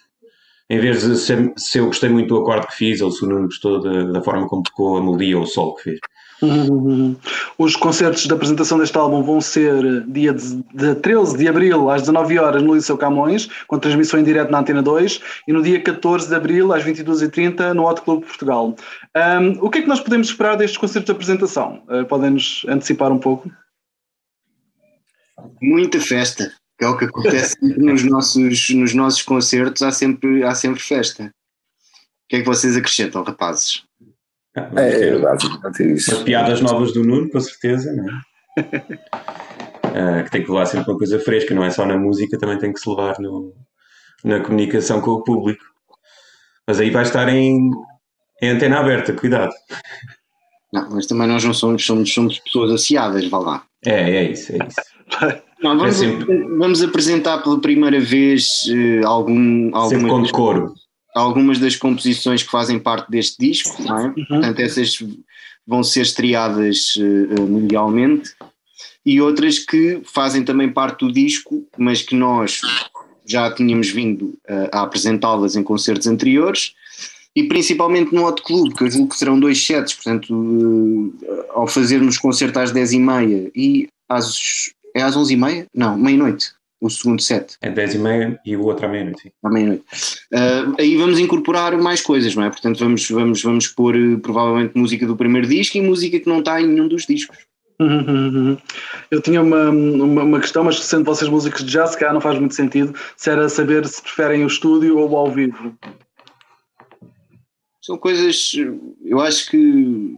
Em 0.71 0.79
vez 0.79 1.03
de 1.03 1.17
se, 1.17 1.53
se 1.57 1.79
eu 1.79 1.87
gostei 1.87 2.11
muito 2.11 2.29
do 2.29 2.41
acorde 2.41 2.67
que 2.67 2.75
fiz, 2.75 3.01
ou 3.01 3.11
se 3.11 3.25
o 3.25 3.29
Nuno 3.29 3.45
gostou 3.45 3.81
da, 3.81 4.13
da 4.13 4.23
forma 4.23 4.47
como 4.47 4.63
tocou 4.63 4.99
a 4.99 5.03
melodia 5.03 5.37
ou 5.37 5.45
o 5.45 5.47
sol 5.47 5.75
que 5.77 5.85
fez. 5.85 6.01
Uhum. 6.41 7.17
Os 7.57 7.75
concertos 7.75 8.25
de 8.25 8.33
apresentação 8.33 8.79
deste 8.79 8.97
álbum 8.97 9.23
vão 9.23 9.41
ser 9.41 10.05
dia 10.07 10.33
de, 10.33 10.63
de 10.73 10.95
13 10.97 11.37
de 11.37 11.49
abril 11.49 11.91
às 11.91 12.03
19 12.03 12.39
horas 12.39 12.63
no 12.63 12.75
Liceu 12.75 12.97
Camões, 12.97 13.49
com 13.67 13.79
transmissão 13.79 14.21
em 14.21 14.25
direto 14.25 14.51
na 14.51 14.61
Antena 14.61 14.83
2, 14.83 15.21
e 15.49 15.53
no 15.53 15.63
dia 15.63 15.83
14 15.83 16.29
de 16.29 16.35
abril 16.35 16.73
às 16.73 16.85
22h30 16.85 17.73
no 17.73 17.89
Hot 17.89 18.03
Club 18.03 18.25
Portugal. 18.25 18.77
Um, 19.17 19.65
o 19.65 19.71
que 19.71 19.79
é 19.79 19.83
que 19.83 19.89
nós 19.89 20.01
podemos 20.01 20.29
esperar 20.29 20.57
destes 20.57 20.79
concertos 20.79 21.07
de 21.07 21.13
apresentação? 21.13 21.83
Uh, 21.89 22.05
Podem-nos 22.05 22.65
antecipar 22.69 23.11
um 23.11 23.19
pouco? 23.19 23.51
Muita 25.61 26.01
festa, 26.01 26.53
que 26.79 26.85
é 26.85 26.89
o 26.89 26.97
que 26.97 27.07
acontece 27.07 27.57
nos 27.63 28.05
nossos, 28.05 28.71
nos 28.71 28.95
nossos 28.95 29.23
concertos, 29.23 29.83
há 29.83 29.91
sempre, 29.91 30.45
há 30.45 30.55
sempre 30.55 30.81
festa. 30.81 31.25
O 31.25 32.29
que 32.29 32.37
é 32.37 32.41
que 32.41 32.47
vocês 32.47 32.77
acrescentam, 32.77 33.23
rapazes? 33.23 33.88
É, 34.55 35.09
é 35.09 35.19
basicamente 35.19 35.95
isso. 35.95 36.13
As 36.13 36.23
piadas 36.23 36.61
novas 36.61 36.93
do 36.93 37.05
Nuno, 37.05 37.31
com 37.31 37.41
certeza, 37.41 37.93
não 37.93 38.09
é? 38.09 40.21
uh, 40.21 40.23
que 40.25 40.31
tem 40.31 40.43
que 40.43 40.51
levar 40.51 40.67
sempre 40.67 40.91
uma 40.91 40.99
coisa 40.99 41.19
fresca, 41.21 41.55
não 41.55 41.65
é 41.65 41.71
só 41.71 41.87
na 41.87 41.97
música, 41.97 42.39
também 42.39 42.59
tem 42.59 42.73
que 42.73 42.81
se 42.81 42.89
levar 42.89 43.19
no, 43.19 43.55
na 44.25 44.41
comunicação 44.41 45.01
com 45.01 45.13
o 45.13 45.23
público. 45.23 45.65
Mas 46.67 46.81
aí 46.81 46.91
vai 46.91 47.03
estar 47.03 47.29
em, 47.29 47.71
em 48.43 48.49
antena 48.49 48.81
aberta, 48.81 49.13
cuidado. 49.13 49.53
Não, 50.73 50.91
mas 50.91 51.07
também 51.07 51.27
nós 51.27 51.45
não 51.45 51.55
somos, 51.55 51.85
somos, 51.85 52.13
somos 52.13 52.39
pessoas 52.41 52.73
aciadas, 52.73 53.27
vá 53.29 53.39
lá. 53.39 53.65
É, 53.85 54.17
é 54.17 54.31
isso, 54.31 54.53
é 54.53 54.59
isso. 54.67 55.43
Não, 55.61 55.77
vamos, 55.77 56.01
é 56.01 56.07
sempre... 56.07 56.45
vamos 56.57 56.83
apresentar 56.85 57.43
pela 57.43 57.61
primeira 57.61 57.99
vez 57.99 58.63
uh, 58.69 59.05
algum, 59.05 59.75
alguma. 59.75 59.89
Sempre 59.89 60.09
com 60.09 60.23
decoro 60.23 60.75
algumas 61.15 61.59
das 61.59 61.77
composições 61.77 62.43
que 62.43 62.51
fazem 62.51 62.79
parte 62.79 63.11
deste 63.11 63.39
disco, 63.39 63.83
é? 63.83 64.07
Uhum. 64.07 64.25
portanto 64.29 64.61
essas 64.61 64.99
vão 65.67 65.83
ser 65.83 66.03
estreadas 66.03 66.97
uh, 66.97 67.43
mundialmente 67.43 68.35
e 69.05 69.21
outras 69.21 69.59
que 69.59 70.01
fazem 70.05 70.43
também 70.43 70.71
parte 70.71 71.05
do 71.05 71.13
disco, 71.13 71.67
mas 71.77 72.03
que 72.03 72.15
nós 72.15 72.61
já 73.27 73.51
tínhamos 73.51 73.91
vindo 73.91 74.39
uh, 74.49 74.69
a 74.73 74.83
apresentá-las 74.83 75.57
em 75.57 75.63
concertos 75.63 76.07
anteriores 76.07 76.73
e 77.37 77.45
principalmente 77.45 78.15
no 78.15 78.25
Hot 78.27 78.43
Club, 78.43 78.75
que 78.75 78.85
eu 78.85 78.91
julgo 78.91 79.11
que 79.11 79.17
serão 79.17 79.39
dois 79.39 79.65
sets, 79.65 79.95
portanto 79.95 80.33
uh, 80.33 81.45
ao 81.51 81.67
fazermos 81.67 82.19
concerto 82.19 82.59
às 82.59 82.73
10h30 82.73 83.51
e 83.55 83.89
às, 84.09 84.73
é 84.95 85.03
às 85.03 85.17
11h30? 85.17 85.67
Não, 85.75 85.99
meia-noite 85.99 86.58
o 86.81 86.89
segundo 86.89 87.21
set. 87.21 87.57
É 87.61 87.71
10 87.71 87.95
e 87.95 87.99
meia 87.99 88.41
e 88.45 88.57
o 88.57 88.65
outro 88.65 88.87
à 88.87 88.89
meia-noite. 88.89 89.33
À 89.43 89.51
meia-noite. 89.51 89.85
Uh, 90.33 90.75
aí 90.79 90.97
vamos 90.97 91.19
incorporar 91.19 91.77
mais 91.77 92.01
coisas, 92.01 92.35
não 92.35 92.45
é? 92.45 92.51
Portanto, 92.51 92.79
vamos, 92.79 93.09
vamos, 93.11 93.43
vamos 93.43 93.67
pôr 93.67 93.97
uh, 93.97 94.19
provavelmente 94.21 94.77
música 94.77 95.07
do 95.07 95.17
primeiro 95.17 95.49
disco 95.49 95.77
e 95.77 95.81
música 95.81 96.21
que 96.21 96.29
não 96.29 96.39
está 96.39 96.61
em 96.61 96.67
nenhum 96.67 96.89
dos 96.89 97.07
discos. 97.07 97.37
Uhum, 97.81 98.01
uhum, 98.01 98.37
uhum. 98.37 98.59
Eu 99.11 99.23
tinha 99.23 99.41
uma, 99.41 99.71
uma, 99.71 100.23
uma, 100.25 100.41
questão, 100.41 100.65
mas 100.65 100.81
sendo 100.81 101.05
vocês 101.05 101.31
músicos 101.31 101.65
de 101.65 101.71
jazz, 101.71 101.95
cá 101.95 102.13
não 102.13 102.21
faz 102.21 102.39
muito 102.39 102.55
sentido, 102.55 102.93
se 103.17 103.31
era 103.31 103.49
saber 103.49 103.87
se 103.87 104.03
preferem 104.03 104.45
o 104.45 104.49
estúdio 104.49 104.99
ou 104.99 105.09
o 105.09 105.17
ao 105.17 105.31
vivo. 105.31 105.77
São 107.81 107.97
coisas, 107.97 108.53
eu 109.05 109.21
acho 109.21 109.51
que 109.51 110.17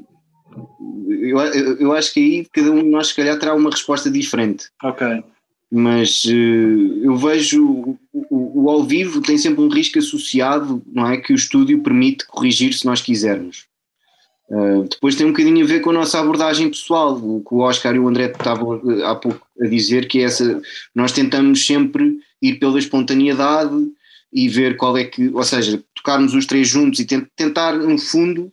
eu, 1.21 1.39
eu 1.79 1.93
acho 1.93 2.15
que 2.15 2.21
aí 2.21 2.47
cada 2.51 2.71
um 2.73 2.83
de 2.83 2.89
nós 2.89 3.09
se 3.09 3.17
calhar 3.17 3.39
terá 3.39 3.55
uma 3.55 3.71
resposta 3.71 4.11
diferente. 4.11 4.69
Ok. 4.83 5.23
Mas 5.71 6.25
uh, 6.25 6.31
eu 6.31 7.17
vejo 7.17 7.65
o, 7.65 7.99
o, 8.13 8.63
o, 8.65 8.71
ao 8.71 8.83
vivo 8.83 9.21
tem 9.21 9.39
sempre 9.39 9.63
um 9.63 9.69
risco 9.69 9.99
associado, 9.99 10.83
não 10.93 11.07
é? 11.07 11.17
Que 11.19 11.33
o 11.33 11.37
estúdio 11.37 11.83
permite 11.83 12.27
corrigir 12.27 12.75
se 12.75 12.85
nós 12.85 13.01
quisermos. 13.01 13.67
Uh, 14.49 14.83
depois 14.91 15.15
tem 15.15 15.27
um 15.27 15.31
bocadinho 15.31 15.65
a 15.65 15.69
ver 15.69 15.81
com 15.81 15.91
a 15.91 15.95
nossa 15.95 16.19
abordagem 16.19 16.69
pessoal, 16.69 17.15
o 17.17 17.41
que 17.47 17.55
o 17.55 17.59
Oscar 17.59 17.95
e 17.95 18.01
o 18.01 18.09
André 18.09 18.27
estavam 18.27 18.83
eh, 18.91 19.05
há 19.05 19.15
pouco 19.15 19.47
a 19.63 19.67
dizer, 19.69 20.09
que 20.09 20.19
é 20.19 20.23
essa, 20.23 20.61
nós 20.93 21.13
tentamos 21.13 21.65
sempre 21.65 22.19
ir 22.43 22.59
pela 22.59 22.77
espontaneidade 22.77 23.77
e 24.33 24.49
ver 24.49 24.77
qual 24.77 24.97
é 24.99 25.05
que, 25.05 25.29
ou 25.29 25.45
seja, 25.45 25.81
tocarmos 25.95 26.35
os 26.35 26.47
três 26.47 26.67
juntos 26.67 26.99
e 26.99 27.07
tentar, 27.37 27.75
no 27.75 27.97
fundo, 27.97 28.53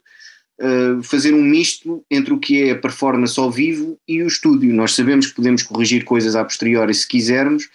uh, 0.59 1.01
fazer 1.03 1.33
um 1.33 1.41
misto 1.41 2.03
entre 2.09 2.33
o 2.33 2.39
que 2.39 2.63
é 2.63 2.71
a 2.71 2.77
performance 2.77 3.39
ao 3.39 3.51
vivo 3.51 3.97
e 4.07 4.21
o 4.21 4.27
estúdio. 4.27 4.73
Nós 4.73 4.93
sabemos 4.93 5.27
que 5.27 5.35
podemos 5.35 5.63
corrigir 5.63 6.03
coisas 6.03 6.35
a 6.35 6.43
posteriori 6.43 6.93
se 6.93 7.07
quisermos, 7.07 7.65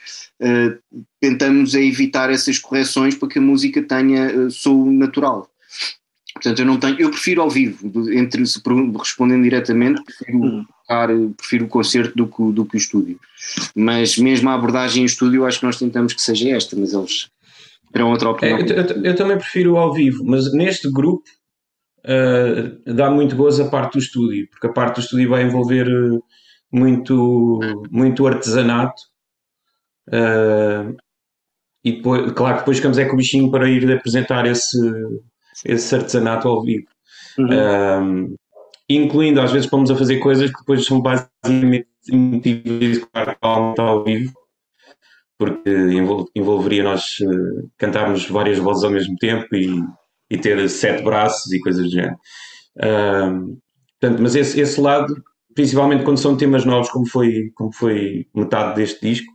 uh, 0.41 1.03
tentamos 1.21 1.75
evitar 1.75 2.31
essas 2.31 2.59
correções 2.59 3.15
para 3.15 3.29
que 3.29 3.39
a 3.39 3.43
música 3.43 3.83
tenha 3.83 4.35
uh, 4.35 4.51
som 4.51 4.91
natural. 4.91 5.49
Portanto, 6.35 6.59
eu 6.61 6.67
não 6.67 6.79
tenho, 6.79 6.99
eu 6.99 7.11
prefiro 7.11 7.43
ao 7.43 7.51
vivo, 7.51 8.11
entre 8.11 8.45
se 8.47 8.61
respondendo 8.99 9.43
diretamente, 9.43 10.03
prefiro, 10.03 10.39
hum. 10.39 10.65
tocar, 10.81 11.09
prefiro 11.37 11.67
o 11.67 11.69
concerto 11.69 12.17
do 12.17 12.27
que, 12.27 12.53
do 12.53 12.65
que 12.65 12.77
o 12.77 12.79
estúdio. 12.79 13.21
Mas 13.77 14.17
mesmo 14.17 14.49
a 14.49 14.55
abordagem 14.55 15.03
em 15.03 15.07
estúdio, 15.07 15.45
acho 15.45 15.61
que 15.61 15.67
nós 15.67 15.79
tentamos 15.79 16.15
que 16.15 16.23
seja 16.23 16.49
esta, 16.57 16.75
mas 16.75 16.95
eles 16.95 17.29
terão 17.93 18.11
outra 18.11 18.31
opinião. 18.31 18.59
É, 18.59 18.63
eu, 18.63 18.77
eu, 18.77 19.05
eu, 19.05 19.15
também 19.15 19.37
prefiro 19.37 19.77
ao 19.77 19.93
vivo, 19.93 20.25
mas 20.25 20.51
neste 20.55 20.91
grupo 20.91 21.29
uh, 22.05 22.95
dá 22.95 23.11
muito 23.11 23.37
gozo 23.37 23.63
a 23.63 23.69
parte 23.69 23.95
do 23.95 23.99
estúdio, 23.99 24.49
porque 24.51 24.67
a 24.67 24.73
parte 24.73 24.97
do 24.97 25.01
estúdio 25.01 25.31
vai 25.31 25.43
envolver 25.43 25.87
eh, 25.89 26.19
muito, 26.71 27.61
muito 27.91 28.27
artesanato. 28.27 29.01
Uh, 30.09 30.97
e 31.85 31.93
depois, 31.93 32.33
claro, 32.33 32.59
depois 32.59 32.77
ficamos 32.79 32.99
é 32.99 33.05
com 33.05 33.15
o 33.15 33.17
bichinho 33.17 33.51
para 33.51 33.69
ir 33.69 33.91
apresentar 33.93 34.47
esse, 34.47 34.79
esse 35.65 35.95
artesanato 35.95 36.49
ao 36.49 36.63
vivo. 36.63 36.87
Uhum. 37.39 38.29
Uh, 38.31 38.37
incluindo, 38.89 39.41
às 39.41 39.53
vezes, 39.53 39.69
pomos 39.69 39.91
a 39.91 39.97
fazer 39.97 40.19
coisas 40.19 40.51
que 40.51 40.59
depois 40.59 40.85
são 40.85 41.01
basicamente 41.01 41.89
impossíveis 42.11 43.07
ao 43.41 44.05
vivo, 44.05 44.33
porque 45.39 45.71
envolveria 46.35 46.85
nós 46.85 47.17
cantarmos 47.79 48.29
várias 48.29 48.59
vozes 48.59 48.85
ao 48.85 48.91
mesmo 48.91 49.17
tempo 49.17 49.55
e 49.55 49.83
e 50.33 50.39
ter 50.39 50.67
sete 50.71 51.03
braços 51.03 51.53
e 51.53 51.61
coisas 51.61 51.85
do 51.85 51.91
género. 51.91 52.17
Uh, 52.79 53.61
portanto, 54.01 54.23
mas 54.23 54.35
esse, 54.35 54.59
esse 54.59 54.81
lado, 54.81 55.15
principalmente 55.55 56.05
quando 56.05 56.17
são 56.17 56.37
temas 56.37 56.65
novos, 56.65 56.91
como 56.91 57.07
foi, 57.07 57.51
como 57.55 57.71
foi 57.71 58.27
metade 58.35 58.77
deste 58.77 59.07
disco, 59.07 59.31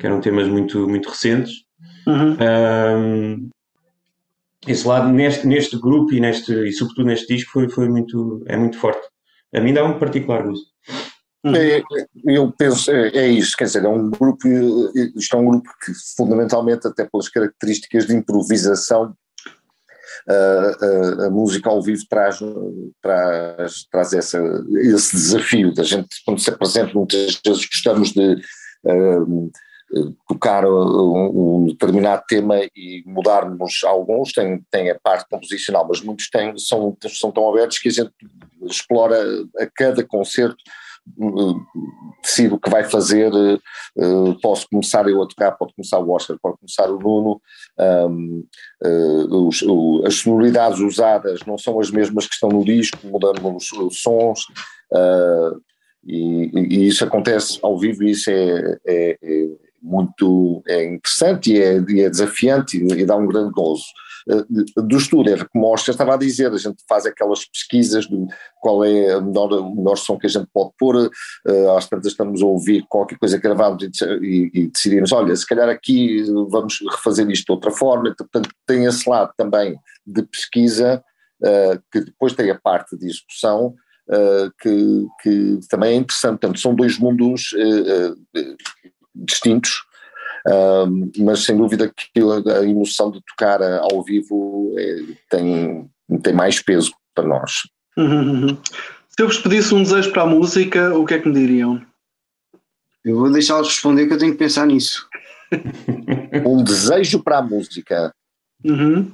que 0.00 0.06
eram 0.06 0.22
temas 0.22 0.48
muito, 0.48 0.88
muito 0.88 1.10
recentes, 1.10 1.52
uhum. 2.06 2.32
uh, 2.32 3.50
esse 4.66 4.88
lado 4.88 5.12
neste, 5.12 5.46
neste 5.46 5.78
grupo 5.78 6.14
e, 6.14 6.20
neste, 6.20 6.52
e 6.52 6.72
sobretudo 6.72 7.06
neste 7.06 7.34
disco 7.34 7.52
foi, 7.52 7.68
foi 7.68 7.86
muito, 7.90 8.42
é 8.46 8.56
muito 8.56 8.78
forte. 8.78 9.06
A 9.54 9.60
mim 9.60 9.74
dá 9.74 9.84
um 9.84 9.98
particular 9.98 10.42
gosto. 10.42 10.66
Uhum. 11.44 11.54
É, 11.54 11.82
eu 12.24 12.50
penso, 12.50 12.90
é, 12.90 13.08
é, 13.08 13.28
isso, 13.28 13.54
quer 13.58 13.64
dizer, 13.64 13.84
é 13.84 13.88
um 13.88 14.08
grupo, 14.08 14.48
isto 15.14 15.36
é 15.36 15.38
um 15.38 15.44
grupo 15.44 15.68
que 15.84 15.92
fundamentalmente, 16.16 16.86
até 16.88 17.04
pelas 17.04 17.28
características 17.28 18.06
de 18.06 18.14
improvisação, 18.14 19.14
a, 20.28 21.30
música 21.30 21.70
ao 21.70 21.82
vivo 21.82 22.02
traz, 22.08 22.38
traz, 23.02 23.86
traz 23.90 24.12
essa, 24.12 24.40
esse 24.78 25.16
desafio 25.16 25.74
da 25.74 25.82
gente, 25.82 26.08
quando 26.24 26.40
se 26.40 26.50
apresenta, 26.50 26.92
muitas 26.94 27.40
vezes 27.44 27.66
gostamos 27.66 28.12
de 28.12 28.36
tocar 30.26 30.64
um, 30.66 31.60
um, 31.62 31.66
determinado 31.66 32.22
tema 32.28 32.56
e 32.74 33.02
mudarmos 33.06 33.84
alguns, 33.84 34.32
tem, 34.32 34.62
tem 34.70 34.90
a 34.90 34.98
parte 34.98 35.28
composicional, 35.28 35.86
mas 35.88 36.00
muitos 36.00 36.28
têm, 36.28 36.56
são, 36.58 36.96
são 37.08 37.30
tão 37.30 37.48
abertos 37.48 37.78
que 37.78 37.88
a 37.88 37.92
gente 37.92 38.12
explora 38.62 39.16
a 39.58 39.66
cada 39.66 40.04
concerto 40.04 40.56
decido 42.22 42.54
o 42.54 42.58
que 42.58 42.70
vai 42.70 42.84
fazer, 42.84 43.30
uh, 43.32 44.40
posso 44.40 44.66
começar 44.68 45.06
eu 45.08 45.22
a 45.22 45.28
tocar, 45.28 45.52
pode 45.52 45.74
começar 45.74 45.98
o 45.98 46.10
Oscar, 46.10 46.38
pode 46.42 46.58
começar 46.58 46.90
o 46.90 46.98
Nuno, 46.98 47.40
um, 48.08 48.44
uh, 48.82 49.48
os, 49.48 49.62
o, 49.62 50.02
as 50.06 50.14
sonoridades 50.14 50.80
usadas 50.80 51.40
não 51.46 51.58
são 51.58 51.78
as 51.78 51.90
mesmas 51.90 52.26
que 52.26 52.34
estão 52.34 52.48
no 52.48 52.64
disco, 52.64 52.98
mudamos 53.04 53.70
os, 53.70 53.78
os 53.78 54.02
sons, 54.02 54.44
uh, 54.92 55.60
e, 56.06 56.50
e, 56.54 56.86
isso 56.86 57.04
acontece 57.04 57.58
ao 57.62 57.78
vivo 57.78 58.02
e 58.02 58.10
isso 58.10 58.30
é, 58.30 58.78
é, 58.86 59.18
é 59.22 59.48
muito 59.82 60.62
é 60.66 60.84
interessante 60.84 61.52
e 61.52 61.62
é, 61.62 61.84
e 61.88 62.00
é 62.00 62.10
desafiante 62.10 62.78
e, 62.78 63.00
e, 63.00 63.06
dá 63.06 63.16
um 63.16 63.26
grande 63.26 63.52
gozo. 63.52 63.84
Uh, 64.26 64.82
do 64.82 64.96
estudo, 64.96 65.30
como 65.52 65.66
o 65.66 65.74
estava 65.74 66.14
a 66.14 66.16
dizer, 66.16 66.50
a 66.50 66.56
gente 66.56 66.82
faz 66.88 67.04
aquelas 67.04 67.44
pesquisas 67.44 68.06
de 68.06 68.16
qual 68.60 68.82
é 68.82 69.12
a 69.12 69.20
menor, 69.20 69.52
o 69.52 69.74
menor 69.74 69.96
som 69.96 70.18
que 70.18 70.26
a 70.26 70.30
gente 70.30 70.48
pode 70.52 70.70
pôr, 70.78 70.96
uh, 70.96 71.70
às 71.76 71.86
tantas 71.86 72.12
estamos 72.12 72.40
a 72.42 72.46
ouvir 72.46 72.86
qualquer 72.88 73.18
coisa 73.18 73.36
gravada 73.36 73.84
e, 73.84 73.90
e, 74.22 74.50
e, 74.54 74.68
decidimos, 74.68 75.12
olha, 75.12 75.36
se 75.36 75.46
calhar 75.46 75.68
aqui 75.68 76.22
vamos 76.48 76.78
refazer 76.90 77.28
isto 77.30 77.46
de 77.46 77.52
outra 77.52 77.70
forma, 77.70 78.14
portanto 78.16 78.48
tem 78.66 78.86
esse 78.86 79.08
lado 79.08 79.30
também 79.36 79.76
de 80.06 80.22
pesquisa, 80.22 81.04
uh, 81.42 81.82
que 81.92 82.00
depois 82.00 82.32
tem 82.32 82.50
a 82.50 82.58
parte 82.58 82.96
de 82.96 83.06
execução, 83.06 83.74
que, 84.60 85.06
que, 85.22 85.60
também 85.70 85.94
é 85.94 85.96
interessante. 85.96 86.32
Portanto, 86.32 86.60
são 86.60 86.74
dois 86.74 86.98
mundos 86.98 87.54
uh, 87.54 88.14
uh, 90.46 91.12
mas 91.18 91.44
sem 91.44 91.56
dúvida 91.56 91.92
que 91.94 92.20
a 92.50 92.62
emoção 92.62 93.10
de 93.10 93.20
tocar 93.22 93.62
ao 93.62 94.02
vivo 94.02 94.74
é, 94.78 94.96
tem, 95.30 95.90
tem 96.22 96.32
mais 96.32 96.60
peso 96.60 96.92
para 97.14 97.26
nós. 97.26 97.62
Uhum, 97.96 98.48
uhum. 98.48 98.58
Se 99.08 99.22
eu 99.22 99.28
vos 99.28 99.38
pedisse 99.38 99.74
um 99.74 99.82
desejo 99.82 100.10
para 100.12 100.22
a 100.22 100.26
música, 100.26 100.96
o 100.96 101.06
que 101.06 101.14
é 101.14 101.18
que 101.20 101.28
me 101.28 101.34
diriam? 101.34 101.80
Eu 103.04 103.18
vou 103.18 103.30
deixá-los 103.30 103.68
responder 103.68 104.06
que 104.06 104.14
eu 104.14 104.18
tenho 104.18 104.32
que 104.32 104.38
pensar 104.38 104.66
nisso. 104.66 105.06
um 106.46 106.64
desejo 106.64 107.22
para 107.22 107.38
a 107.38 107.42
música. 107.42 108.12
Uhum. 108.64 109.12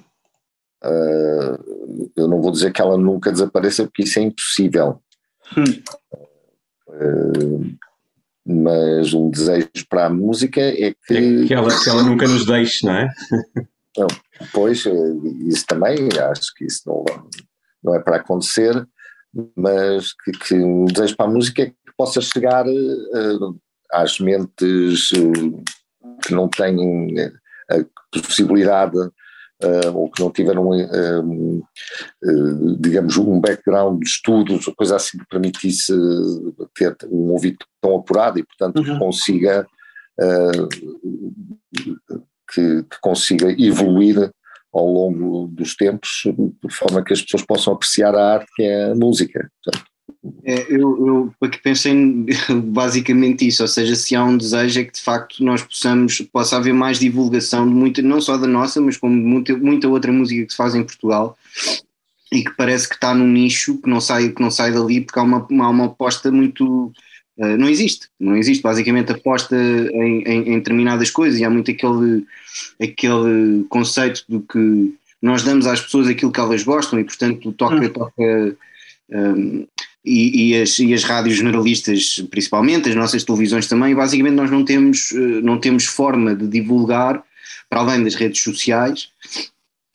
Uh, 0.83 2.11
eu 2.17 2.27
não 2.29 2.41
vou 2.41 2.51
dizer 2.51 2.73
que 2.73 2.81
ela 2.81 2.97
nunca 2.97 3.31
desapareça, 3.31 3.85
porque 3.85 4.05
isso 4.05 4.19
é 4.19 4.23
impossível. 4.23 5.03
Hum. 5.57 5.65
Uh, 6.89 7.79
mas 8.51 9.15
um 9.15 9.31
desejo 9.31 9.69
para 9.89 10.07
a 10.07 10.11
música 10.11 10.61
é 10.61 10.95
que. 11.07 11.15
É 11.15 11.47
que, 11.47 11.55
ela, 11.55 11.69
que 11.83 11.89
ela 11.89 12.03
nunca 12.03 12.27
nos 12.27 12.45
deixe, 12.45 12.85
não 12.85 12.95
é? 12.95 13.09
Não, 13.97 14.07
pois, 14.53 14.85
isso 15.47 15.67
também, 15.67 16.09
acho 16.31 16.55
que 16.55 16.65
isso 16.65 16.83
não, 16.87 17.05
não 17.83 17.95
é 17.95 18.01
para 18.01 18.17
acontecer, 18.17 18.87
mas 19.57 20.13
que, 20.13 20.33
que 20.33 20.55
um 20.55 20.85
desejo 20.85 21.17
para 21.17 21.27
a 21.27 21.33
música 21.33 21.63
é 21.63 21.67
que 21.67 21.77
possa 21.97 22.21
chegar 22.21 22.67
uh, 22.67 23.61
às 23.93 24.19
mentes 24.21 25.11
uh, 25.13 25.63
que 26.25 26.33
não 26.33 26.49
têm 26.49 27.15
a 27.69 28.21
possibilidade 28.21 28.97
uh, 29.65 29.97
ou 29.97 30.11
que 30.11 30.23
não 30.23 30.31
tiveram, 30.31 30.69
uh, 30.69 31.59
uh, 31.59 32.77
digamos, 32.79 33.17
um 33.17 33.41
background 33.41 34.01
de 34.01 34.09
estudos 34.09 34.67
ou 34.67 34.75
coisa 34.75 34.97
assim 34.97 35.19
que 35.19 35.27
permitisse 35.29 35.93
ter 36.75 36.97
um 37.11 37.31
ouvido 37.31 37.59
tão 37.81 37.97
apurado 37.97 38.39
e, 38.39 38.45
portanto, 38.45 38.79
uhum. 38.79 38.85
que 38.85 38.99
consiga 38.99 39.67
que, 42.53 42.83
que, 42.83 43.01
consiga 43.01 43.51
evoluir 43.51 44.31
ao 44.71 44.87
longo 44.87 45.49
dos 45.49 45.75
tempos 45.75 46.25
de 46.27 46.75
forma 46.75 47.03
que 47.03 47.15
as 47.15 47.23
pessoas 47.23 47.43
possam 47.47 47.73
apreciar 47.73 48.15
a 48.15 48.35
arte 48.35 48.47
que 48.55 48.63
é 48.63 48.91
a 48.91 48.95
música. 48.95 49.51
Portanto, 49.65 49.90
é, 50.45 50.67
eu, 50.69 51.33
eu 51.41 51.51
pensei 51.63 51.95
basicamente 52.65 53.47
isso, 53.47 53.63
ou 53.63 53.69
seja, 53.69 53.95
se 53.95 54.15
há 54.15 54.25
um 54.25 54.37
desejo 54.37 54.81
é 54.81 54.85
que 54.85 54.93
de 54.93 55.01
facto 55.01 55.43
nós 55.45 55.63
possamos, 55.63 56.21
possa 56.33 56.57
haver 56.57 56.73
mais 56.73 56.99
divulgação 56.99 57.67
de 57.67 57.75
muita, 57.75 58.03
não 58.03 58.21
só 58.21 58.37
da 58.37 58.47
nossa, 58.47 58.81
mas 58.81 58.97
como 58.97 59.17
de 59.17 59.27
muita, 59.27 59.57
muita 59.57 59.89
outra 59.89 60.13
música 60.13 60.45
que 60.45 60.53
se 60.53 60.57
faz 60.57 60.75
em 60.75 60.85
Portugal 60.85 61.37
e 62.33 62.45
que 62.45 62.53
parece 62.53 62.89
que 62.89 62.95
está 62.95 63.15
num 63.15 63.27
nicho 63.27 63.79
que 63.79 63.89
não 63.89 64.01
sai, 64.01 64.31
que 64.31 64.41
não 64.41 64.51
sai 64.51 64.73
dali 64.73 65.01
porque 65.01 65.19
há 65.19 65.23
uma, 65.23 65.39
há 65.39 65.69
uma 65.69 65.87
aposta 65.87 66.31
muito. 66.31 66.93
Uh, 67.37 67.57
não 67.57 67.69
existe, 67.69 68.09
não 68.19 68.37
existe 68.37 68.63
basicamente 68.63 69.13
aposta 69.13 69.57
em, 69.57 70.23
em, 70.23 70.49
em, 70.51 70.59
determinadas 70.59 71.11
coisas 71.11 71.41
e 71.41 71.45
há 71.45 71.49
muito 71.49 71.71
aquele, 71.71 72.27
aquele 72.81 73.65
conceito 73.69 74.25
de 74.29 74.41
que 74.41 74.95
nós 75.23 75.43
damos 75.43 75.67
às 75.67 75.81
pessoas 75.81 76.07
aquilo 76.07 76.31
que 76.33 76.41
elas 76.41 76.63
gostam 76.63 77.01
e 77.01 77.05
portanto 77.05 77.51
toca, 77.53 77.77
hum. 77.77 77.89
toca 77.89 78.57
um, 79.11 79.67
e, 80.05 80.51
e, 80.51 80.63
as, 80.63 80.79
e 80.79 80.95
as 80.95 81.05
rádios 81.05 81.37
generalistas, 81.37 82.25
principalmente, 82.31 82.89
as 82.89 82.95
nossas 82.95 83.25
televisões 83.25 83.67
também, 83.67 83.95
basicamente 83.95 84.35
nós 84.35 84.51
não 84.51 84.65
temos, 84.65 85.13
eh, 85.13 85.41
não 85.43 85.59
temos 85.59 85.85
forma 85.85 86.35
de 86.35 86.47
divulgar, 86.47 87.23
para 87.69 87.81
além 87.81 88.03
das 88.03 88.15
redes 88.15 88.43
sociais, 88.43 89.11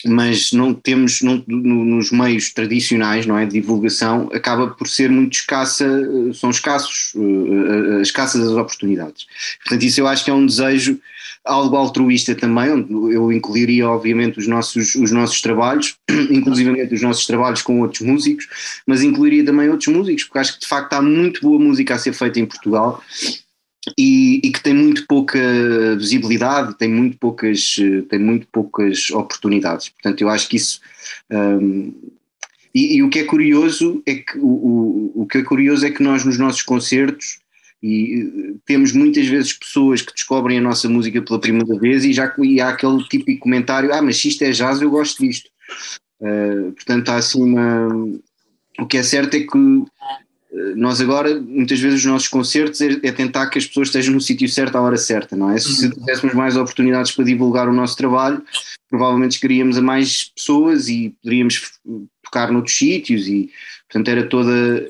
mas 0.06 0.52
não 0.52 0.74
temos 0.74 1.22
não, 1.22 1.44
nos 1.48 2.12
meios 2.12 2.54
tradicionais 2.54 3.26
não 3.26 3.38
é 3.38 3.46
de 3.46 3.54
divulgação 3.54 4.30
acaba 4.34 4.68
por 4.68 4.88
ser 4.88 5.10
muito 5.10 5.34
escassa 5.34 5.86
são 6.34 6.50
escassos 6.50 7.14
uh, 7.16 8.02
escassas 8.02 8.42
as 8.42 8.54
oportunidades. 8.54 9.26
Portanto 9.64 9.84
isso 9.84 10.00
eu 10.00 10.08
acho 10.08 10.24
que 10.24 10.32
é 10.32 10.34
um 10.34 10.46
desejo 10.46 11.00
algo 11.44 11.76
altruísta 11.76 12.34
também 12.34 12.72
onde 12.72 12.92
eu 13.14 13.32
incluiria 13.32 13.88
obviamente 13.88 14.40
os 14.40 14.48
nossos 14.48 14.96
os 14.96 15.12
nossos 15.12 15.42
trabalhos 15.42 15.96
inclusivamente 16.30 16.94
os 16.94 17.02
nossos 17.02 17.26
trabalhos 17.26 17.62
com 17.62 17.82
outros 17.82 18.02
músicos 18.02 18.48
mas 18.86 19.02
incluiria 19.02 19.46
também 19.46 19.70
outros 19.70 19.94
músicos 19.94 20.24
porque 20.24 20.40
acho 20.40 20.54
que 20.56 20.62
de 20.62 20.68
facto 20.68 20.94
há 20.94 21.02
muito 21.02 21.42
boa 21.42 21.60
música 21.60 21.96
a 21.96 22.00
ser 22.00 22.14
feita 22.14 22.40
em 22.40 22.46
Portugal 22.46 23.02
e, 23.98 24.42
e, 24.44 24.52
que 24.52 24.62
tem 24.62 24.74
muito 24.74 25.06
pouca 25.08 25.40
visibilidade, 25.98 26.78
tem 26.78 26.90
muito 26.90 27.18
poucas, 27.18 27.76
tem 28.10 28.20
muito 28.20 28.48
poucas 28.52 29.10
oportunidades. 29.12 29.90
Portanto, 29.90 30.22
eu 30.22 30.30
acho 30.30 30.50
que 30.50 30.58
isso. 30.58 30.80
Um, 31.32 31.94
e, 32.74 32.98
e, 32.98 33.04
o 33.04 33.10
que 33.10 33.20
é 33.20 33.24
curioso 33.24 34.02
é 34.06 34.16
que 34.16 34.38
o, 34.38 34.48
o, 34.48 35.22
o 35.22 35.28
que 35.28 35.38
é 35.38 35.44
curioso 35.44 35.86
é 35.86 35.92
que 35.92 36.04
nós 36.04 36.26
nos 36.26 36.38
nossos 36.38 36.62
concertos 36.62 37.40
e 37.82 38.58
temos 38.66 38.92
muitas 38.94 39.28
vezes 39.28 39.54
pessoas 39.54 40.02
que 40.02 40.12
descobrem 40.12 40.58
a 40.58 40.62
nossa 40.62 40.90
música 40.90 41.22
pela 41.22 41.40
primeira 41.40 41.80
vez 41.80 42.04
e 42.04 42.14
já 42.14 42.34
e 42.40 42.60
há 42.60 42.70
aquele 42.70 43.04
típico 43.08 43.42
comentário, 43.42 43.94
ah, 43.94 44.02
mas 44.02 44.24
isto 44.26 44.44
é 44.44 44.50
jazz 44.50 44.82
eu 44.82 44.90
gosto 44.90 45.24
disto. 45.24 45.50
Uh, 46.20 46.72
portanto, 46.72 47.10
há 47.10 47.18
assim 47.18 47.44
uma. 47.44 47.88
O 48.80 48.88
que 48.88 48.98
é 48.98 49.04
certo 49.04 49.36
é 49.36 49.42
que 49.42 49.86
nós 50.76 51.02
agora, 51.02 51.40
muitas 51.40 51.80
vezes, 51.80 52.00
os 52.00 52.06
nossos 52.06 52.28
concertos 52.28 52.80
é, 52.80 52.94
é 53.04 53.12
tentar 53.12 53.50
que 53.50 53.58
as 53.58 53.66
pessoas 53.66 53.90
estejam 53.90 54.14
no 54.14 54.22
sítio 54.22 54.48
certo 54.48 54.78
à 54.78 54.82
hora 54.82 54.98
certa, 54.98 55.36
não 55.36 55.52
é? 55.52 55.58
Se 55.58 55.86
uhum. 55.86 55.92
tivéssemos 55.92 56.34
mais 56.34 56.56
oportunidades 56.56 57.12
para 57.12 57.26
divulgar 57.26 57.68
o 57.68 57.74
nosso 57.74 57.98
trabalho, 57.98 58.44
provavelmente 58.90 59.36
chegaríamos 59.36 59.78
a 59.78 59.82
mais 59.82 60.32
pessoas 60.36 60.88
e 60.88 61.16
poderíamos 61.22 61.80
tocar 62.24 62.52
noutros 62.52 62.78
sítios 62.78 63.28
e, 63.28 63.50
portanto, 63.88 64.08
era 64.08 64.28
toda, 64.28 64.90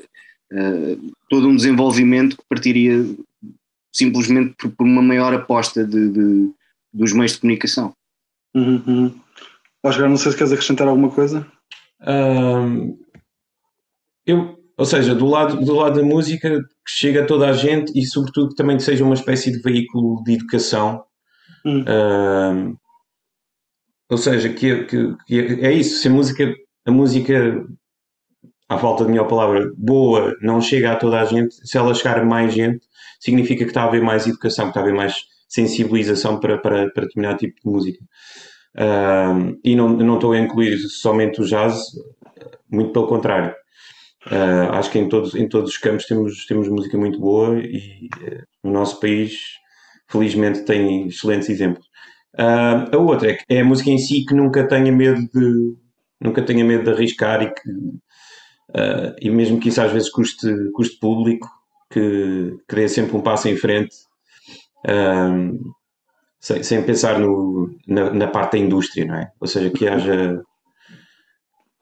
uh, 0.52 1.12
todo 1.28 1.48
um 1.48 1.56
desenvolvimento 1.56 2.36
que 2.36 2.44
partiria 2.48 3.04
simplesmente 3.92 4.54
por, 4.58 4.70
por 4.70 4.86
uma 4.86 5.02
maior 5.02 5.34
aposta 5.34 5.84
de, 5.84 6.08
de, 6.10 6.50
dos 6.92 7.12
meios 7.12 7.32
de 7.32 7.40
comunicação. 7.40 7.92
Uhum, 8.54 8.82
uhum. 8.86 9.20
Oscar, 9.82 10.08
não 10.08 10.16
sei 10.16 10.32
se 10.32 10.38
queres 10.38 10.52
acrescentar 10.52 10.86
alguma 10.86 11.10
coisa. 11.10 11.46
Um, 12.06 12.98
eu, 14.26 14.58
ou 14.76 14.84
seja, 14.84 15.14
do 15.14 15.26
lado, 15.26 15.64
do 15.64 15.74
lado 15.74 16.00
da 16.00 16.06
música 16.06 16.50
que 16.50 16.90
chega 16.90 17.22
a 17.22 17.26
toda 17.26 17.48
a 17.48 17.52
gente 17.52 17.92
e, 17.98 18.04
sobretudo, 18.04 18.50
que 18.50 18.56
também 18.56 18.78
seja 18.78 19.04
uma 19.04 19.14
espécie 19.14 19.50
de 19.50 19.58
veículo 19.58 20.22
de 20.22 20.34
educação. 20.34 21.02
Hum. 21.64 21.82
Uh, 21.82 22.76
ou 24.10 24.18
seja, 24.18 24.50
que, 24.50 24.70
é, 24.70 24.84
que, 24.84 25.16
que, 25.26 25.40
é, 25.40 25.68
é 25.68 25.72
isso. 25.72 26.00
Se 26.00 26.08
a 26.08 26.10
música, 26.10 26.54
a 26.84 26.90
música, 26.90 27.64
à 28.68 28.78
falta 28.78 29.04
de 29.04 29.10
melhor 29.10 29.26
palavra, 29.26 29.72
boa, 29.76 30.36
não 30.42 30.60
chega 30.60 30.92
a 30.92 30.96
toda 30.96 31.20
a 31.20 31.24
gente, 31.24 31.54
se 31.66 31.78
ela 31.78 31.94
chegar 31.94 32.18
a 32.18 32.24
mais 32.24 32.52
gente, 32.52 32.84
significa 33.18 33.64
que 33.64 33.70
está 33.70 33.82
a 33.82 33.86
haver 33.86 34.02
mais 34.02 34.26
educação, 34.26 34.66
que 34.66 34.70
está 34.70 34.80
a 34.80 34.82
haver 34.82 34.94
mais 34.94 35.14
sensibilização 35.48 36.38
para, 36.38 36.58
para, 36.58 36.90
para 36.90 37.04
determinado 37.04 37.38
tipo 37.38 37.54
de 37.54 37.70
música. 37.70 38.04
Uh, 38.76 39.58
e 39.64 39.74
não, 39.74 39.88
não 39.88 40.16
estou 40.16 40.32
a 40.32 40.38
incluir 40.38 40.76
somente 40.78 41.40
o 41.40 41.46
jazz, 41.46 41.80
muito 42.70 42.92
pelo 42.92 43.06
contrário. 43.06 43.54
Uh, 44.26 44.72
acho 44.72 44.90
que 44.90 44.98
em 44.98 45.08
todos, 45.08 45.36
em 45.36 45.48
todos 45.48 45.70
os 45.70 45.78
campos 45.78 46.04
temos, 46.04 46.46
temos 46.46 46.68
música 46.68 46.98
muito 46.98 47.20
boa 47.20 47.60
e 47.60 48.08
uh, 48.20 48.42
o 48.64 48.70
nosso 48.70 48.98
país, 48.98 49.38
felizmente, 50.08 50.64
tem 50.64 51.06
excelentes 51.06 51.48
exemplos. 51.48 51.86
Uh, 52.34 52.90
a 52.92 52.98
outra 52.98 53.30
é, 53.30 53.34
que 53.34 53.44
é 53.48 53.60
a 53.60 53.64
música 53.64 53.88
em 53.88 53.98
si 53.98 54.24
que 54.24 54.34
nunca 54.34 54.66
tenha 54.66 54.90
medo 54.90 55.20
de, 55.32 55.76
nunca 56.20 56.42
tenha 56.42 56.64
medo 56.64 56.84
de 56.84 56.90
arriscar 56.90 57.40
e 57.42 57.54
que, 57.54 57.70
e 59.22 59.30
mesmo 59.30 59.60
que 59.60 59.68
isso 59.68 59.80
às 59.80 59.92
vezes 59.92 60.10
custe, 60.10 60.48
custe 60.74 60.98
público, 60.98 61.48
que, 61.88 62.56
que 62.68 62.74
dê 62.74 62.88
sempre 62.88 63.16
um 63.16 63.22
passo 63.22 63.48
em 63.48 63.56
frente. 63.56 63.94
sem, 66.40 66.62
sem 66.64 66.82
pensar 66.82 67.20
no, 67.20 67.70
na, 67.86 68.10
na, 68.12 68.26
parte 68.26 68.52
da 68.52 68.58
indústria, 68.58 69.06
não 69.06 69.14
é? 69.14 69.30
Ou 69.40 69.46
seja, 69.46 69.70
que 69.70 69.86
haja, 69.86 70.42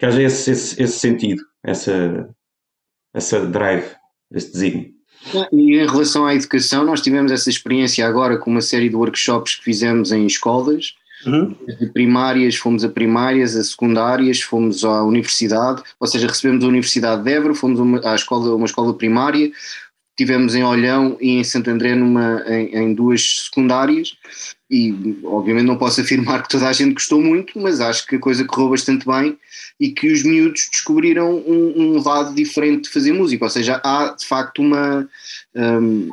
que 0.04 0.08
haja 0.08 0.22
esse, 0.22 0.50
esse, 0.50 0.82
esse 0.82 0.98
sentido 0.98 1.42
essa, 1.64 2.28
essa 3.14 3.46
drive, 3.46 3.86
esse 4.32 4.52
desígnio. 4.52 4.92
E 5.50 5.76
em 5.76 5.86
relação 5.86 6.26
à 6.26 6.34
educação, 6.34 6.84
nós 6.84 7.00
tivemos 7.00 7.32
essa 7.32 7.48
experiência 7.48 8.06
agora 8.06 8.36
com 8.36 8.50
uma 8.50 8.60
série 8.60 8.90
de 8.90 8.96
workshops 8.96 9.56
que 9.56 9.64
fizemos 9.64 10.12
em 10.12 10.26
escolas, 10.26 10.94
uhum. 11.26 11.56
de 11.80 11.86
primárias, 11.86 12.56
fomos 12.56 12.84
a 12.84 12.90
primárias, 12.90 13.56
a 13.56 13.64
secundárias, 13.64 14.42
fomos 14.42 14.84
à 14.84 15.02
universidade, 15.02 15.82
ou 15.98 16.06
seja, 16.06 16.26
recebemos 16.26 16.62
a 16.62 16.68
Universidade 16.68 17.22
de 17.22 17.32
Évora, 17.32 17.54
fomos 17.54 17.80
uma, 17.80 18.06
à 18.06 18.14
escola, 18.14 18.54
uma 18.54 18.66
escola 18.66 18.92
primária, 18.92 19.50
tivemos 20.16 20.54
em 20.54 20.62
Olhão 20.62 21.16
e 21.20 21.30
em 21.30 21.44
Santo 21.44 21.70
André 21.70 21.94
numa, 21.94 22.42
em, 22.46 22.74
em, 22.76 22.94
duas 22.94 23.44
secundárias 23.44 24.16
e 24.70 25.18
obviamente 25.24 25.66
não 25.66 25.76
posso 25.76 26.00
afirmar 26.00 26.42
que 26.42 26.48
toda 26.48 26.68
a 26.68 26.72
gente 26.72 26.94
gostou 26.94 27.20
muito, 27.20 27.58
mas 27.58 27.80
acho 27.80 28.06
que 28.06 28.16
a 28.16 28.20
coisa 28.20 28.44
correu 28.44 28.70
bastante 28.70 29.06
bem 29.06 29.36
e 29.78 29.90
que 29.90 30.12
os 30.12 30.22
miúdos 30.22 30.68
descobriram 30.70 31.36
um, 31.36 31.74
um 31.76 32.02
lado 32.02 32.34
diferente 32.34 32.84
de 32.84 32.90
fazer 32.90 33.12
música, 33.12 33.44
ou 33.44 33.50
seja, 33.50 33.80
há 33.84 34.14
de 34.16 34.24
facto 34.26 34.62
uma... 34.62 35.08
Um, 35.54 36.10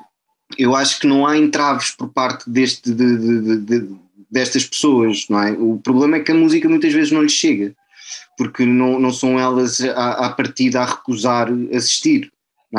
eu 0.57 0.75
acho 0.75 0.99
que 0.99 1.07
não 1.07 1.25
há 1.25 1.37
entraves 1.37 1.91
por 1.91 2.09
parte 2.09 2.49
deste, 2.49 2.91
de, 2.91 3.17
de, 3.17 3.57
de, 3.57 3.89
destas 4.29 4.65
pessoas, 4.65 5.25
não 5.29 5.41
é? 5.41 5.51
O 5.53 5.77
problema 5.77 6.17
é 6.17 6.19
que 6.19 6.31
a 6.31 6.35
música 6.35 6.67
muitas 6.67 6.91
vezes 6.91 7.11
não 7.11 7.23
lhes 7.23 7.31
chega, 7.31 7.73
porque 8.37 8.65
não, 8.65 8.99
não 8.99 9.13
são 9.13 9.39
elas 9.39 9.79
à, 9.79 10.25
à 10.25 10.29
partida 10.29 10.81
a 10.81 10.85
recusar 10.85 11.47
assistir 11.73 12.29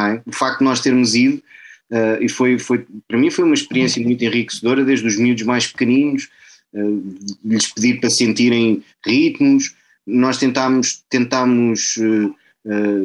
é? 0.01 0.23
O 0.27 0.33
facto 0.33 0.59
de 0.59 0.65
nós 0.65 0.81
termos 0.81 1.15
ido, 1.15 1.43
uh, 1.91 2.23
e 2.23 2.29
foi, 2.29 2.59
foi, 2.59 2.87
para 3.07 3.19
mim 3.19 3.31
foi 3.31 3.45
uma 3.45 3.55
experiência 3.55 4.03
muito 4.03 4.25
enriquecedora, 4.25 4.85
desde 4.85 5.07
os 5.07 5.19
miúdos 5.19 5.45
mais 5.45 5.67
pequeninos, 5.67 6.29
uh, 6.73 7.17
lhes 7.45 7.73
pedir 7.73 8.01
para 8.01 8.11
sentirem 8.11 8.83
ritmos, 9.05 9.75
nós 10.07 10.39
tentámos, 10.39 11.03
tentámos 11.09 11.97
uh, 11.99 12.35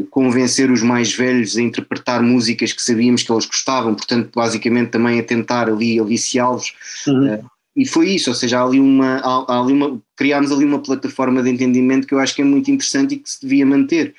convencer 0.10 0.72
os 0.72 0.82
mais 0.82 1.14
velhos 1.14 1.58
a 1.58 1.62
interpretar 1.62 2.22
músicas 2.22 2.74
que 2.74 2.82
sabíamos 2.82 3.24
que 3.24 3.32
eles 3.32 3.46
gostavam, 3.46 3.96
portanto, 3.96 4.32
basicamente 4.34 4.92
também 4.92 5.20
a 5.20 5.24
tentar 5.24 5.70
ali 5.70 6.00
aliciá-los. 6.00 6.74
Uhum. 7.08 7.44
e 7.76 7.86
foi 7.86 8.12
isso, 8.12 8.30
ou 8.30 8.36
seja, 8.36 8.60
há 8.60 8.64
ali 8.64 8.80
uma, 8.80 9.18
há, 9.18 9.46
há 9.48 9.62
ali 9.62 9.74
uma, 9.74 10.00
criámos 10.16 10.52
ali 10.52 10.64
uma 10.64 10.80
plataforma 10.80 11.42
de 11.44 11.50
entendimento 11.50 12.08
que 12.08 12.14
eu 12.14 12.20
acho 12.20 12.36
que 12.36 12.42
é 12.42 12.46
muito 12.46 12.72
interessante 12.72 13.16
e 13.16 13.18
que 13.18 13.30
se 13.30 13.42
devia 13.42 13.66
manter. 13.66 14.14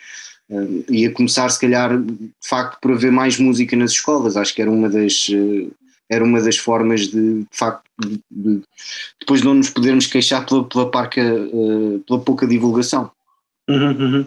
Uh, 0.50 0.84
ia 0.90 1.12
começar, 1.12 1.48
se 1.50 1.61
calhar, 1.61 1.98
de 2.00 2.30
facto, 2.42 2.78
por 2.80 2.92
haver 2.92 3.12
mais 3.12 3.38
música 3.38 3.76
nas 3.76 3.90
escolas. 3.92 4.37
Acho 4.37 4.54
que 4.54 4.62
era 4.62 4.70
uma 4.70 4.88
das, 4.88 5.28
uh, 5.28 5.70
era 6.08 6.24
uma 6.24 6.40
das 6.40 6.56
formas 6.56 7.08
de, 7.08 7.40
de 7.40 7.46
facto, 7.52 7.82
de, 7.98 8.20
de, 8.30 8.62
depois 9.20 9.42
não 9.42 9.54
nos 9.54 9.70
podermos 9.70 10.06
queixar 10.06 10.46
pela, 10.46 10.64
pela, 10.64 10.90
parca, 10.90 11.20
uh, 11.22 12.02
pela 12.06 12.20
pouca 12.20 12.46
divulgação. 12.46 13.11
Uhum, 13.68 13.90
uhum. 13.90 14.26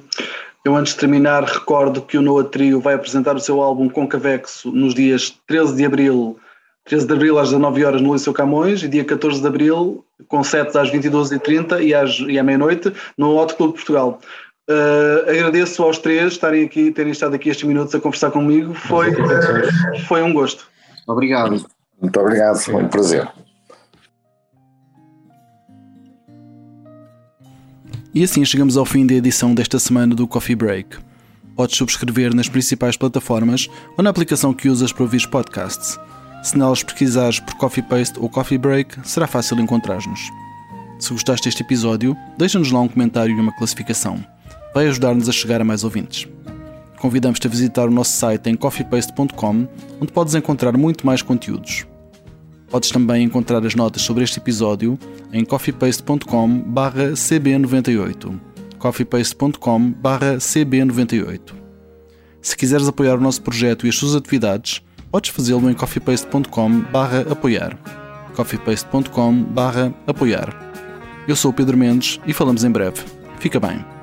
Eu, 0.64 0.76
antes 0.76 0.94
de 0.94 1.00
terminar, 1.00 1.44
recordo 1.44 2.04
que 2.04 2.18
o 2.18 2.22
Noah 2.22 2.48
Trio 2.48 2.80
vai 2.80 2.94
apresentar 2.94 3.36
o 3.36 3.40
seu 3.40 3.60
álbum 3.62 3.90
Concavexo 3.90 4.72
nos 4.72 4.94
dias 4.94 5.36
13 5.48 5.76
de 5.76 5.86
abril. 5.86 6.40
13 6.86 7.08
de 7.08 7.14
abril 7.14 7.40
às 7.40 7.50
19 7.50 7.84
horas 7.84 8.02
no 8.02 8.14
Liceu 8.14 8.34
Camões 8.34 8.84
e 8.84 8.88
dia 8.88 9.04
14 9.04 9.42
de 9.42 9.48
abril 9.48 10.06
7 10.44 10.78
às 10.78 10.92
22h30 10.92 11.84
e, 11.84 11.94
às, 11.94 12.20
e 12.20 12.38
à 12.38 12.44
meia-noite 12.44 12.94
no 13.18 13.36
Hot 13.38 13.56
Club 13.56 13.74
Portugal. 13.74 14.20
Uh, 14.70 15.30
agradeço 15.30 15.82
aos 15.84 15.98
três 15.98 16.34
estarem 16.34 16.64
aqui, 16.64 16.92
terem 16.92 17.12
estado 17.12 17.36
aqui 17.36 17.50
estes 17.50 17.68
minutos 17.68 17.94
a 17.96 18.00
conversar 18.00 18.32
comigo. 18.32 18.74
Foi, 18.74 19.10
uh, 19.12 20.00
foi 20.08 20.22
um 20.22 20.34
gosto. 20.34 20.70
Obrigado. 21.08 21.66
Muito 22.00 22.20
obrigado, 22.20 22.58
foi 22.60 22.76
um 22.76 22.88
prazer. 22.88 23.28
E 28.14 28.24
assim 28.24 28.44
chegamos 28.44 28.78
ao 28.78 28.86
fim 28.86 29.06
da 29.06 29.14
edição 29.14 29.56
desta 29.56 29.80
semana 29.80 30.14
do 30.14 30.28
Coffee 30.28 30.56
Break. 30.56 30.98
Podes 31.56 31.78
subscrever 31.78 32.34
nas 32.36 32.50
principais 32.50 32.98
plataformas 32.98 33.70
ou 33.98 34.04
na 34.04 34.10
aplicação 34.10 34.54
que 34.54 34.70
usas 34.70 34.92
para 34.92 35.04
ouvir 35.04 35.28
podcasts. 35.28 35.98
Se 36.44 36.58
nelas 36.58 36.84
pesquisares 36.84 37.40
por 37.40 37.56
Coffee 37.56 37.84
Paste 37.84 38.20
ou 38.20 38.30
Coffee 38.30 38.58
Break, 38.58 39.08
será 39.08 39.28
fácil 39.28 39.60
encontrar-nos. 39.60 40.30
Se 41.00 41.14
gostaste 41.14 41.46
deste 41.46 41.62
episódio, 41.62 42.16
deixa-nos 42.38 42.72
lá 42.72 42.82
um 42.82 42.88
comentário 42.88 43.36
e 43.36 43.40
uma 43.40 43.56
classificação 43.56 44.24
vai 44.74 44.88
ajudar-nos 44.88 45.30
a 45.30 45.32
chegar 45.32 45.62
a 45.62 45.64
mais 45.64 45.84
ouvintes. 45.84 46.28
Convidamos-te 47.00 47.46
a 47.48 47.50
visitar 47.50 47.88
o 47.88 47.92
nosso 47.92 48.12
site 48.12 48.50
em 48.50 48.56
coffeepaste.com, 48.56 49.68
onde 50.00 50.12
podes 50.12 50.36
encontrar 50.36 50.78
muito 50.78 51.06
mais 51.06 51.22
conteúdos. 51.22 51.86
Podes 52.70 52.92
também 52.92 53.24
encontrar 53.24 53.66
as 53.66 53.76
notas 53.76 54.04
sobre 54.04 54.24
este 54.24 54.40
episódio 54.40 54.98
em 55.34 55.44
coffeepaste.com/cb98. 55.44 58.40
coffeepaste.com/cb98. 58.78 61.54
Se 62.42 62.56
quiseres 62.56 62.88
apoiar 62.88 63.16
o 63.16 63.22
nosso 63.22 63.42
projeto 63.42 63.86
e 63.86 63.90
as 63.90 63.96
suas 63.96 64.16
atividades, 64.16 64.82
podes 65.12 65.32
fazê-lo 65.32 65.70
em 65.70 65.74
coffeepaste.com 65.74 66.84
apoiar 67.30 67.78
coffeepaste.com 68.36 69.46
apoiar 70.08 70.72
Eu 71.28 71.36
sou 71.36 71.52
o 71.52 71.54
Pedro 71.54 71.78
Mendes 71.78 72.20
e 72.26 72.34
falamos 72.34 72.64
em 72.64 72.72
breve. 72.72 73.02
Fica 73.40 73.60
bem. 73.60 74.01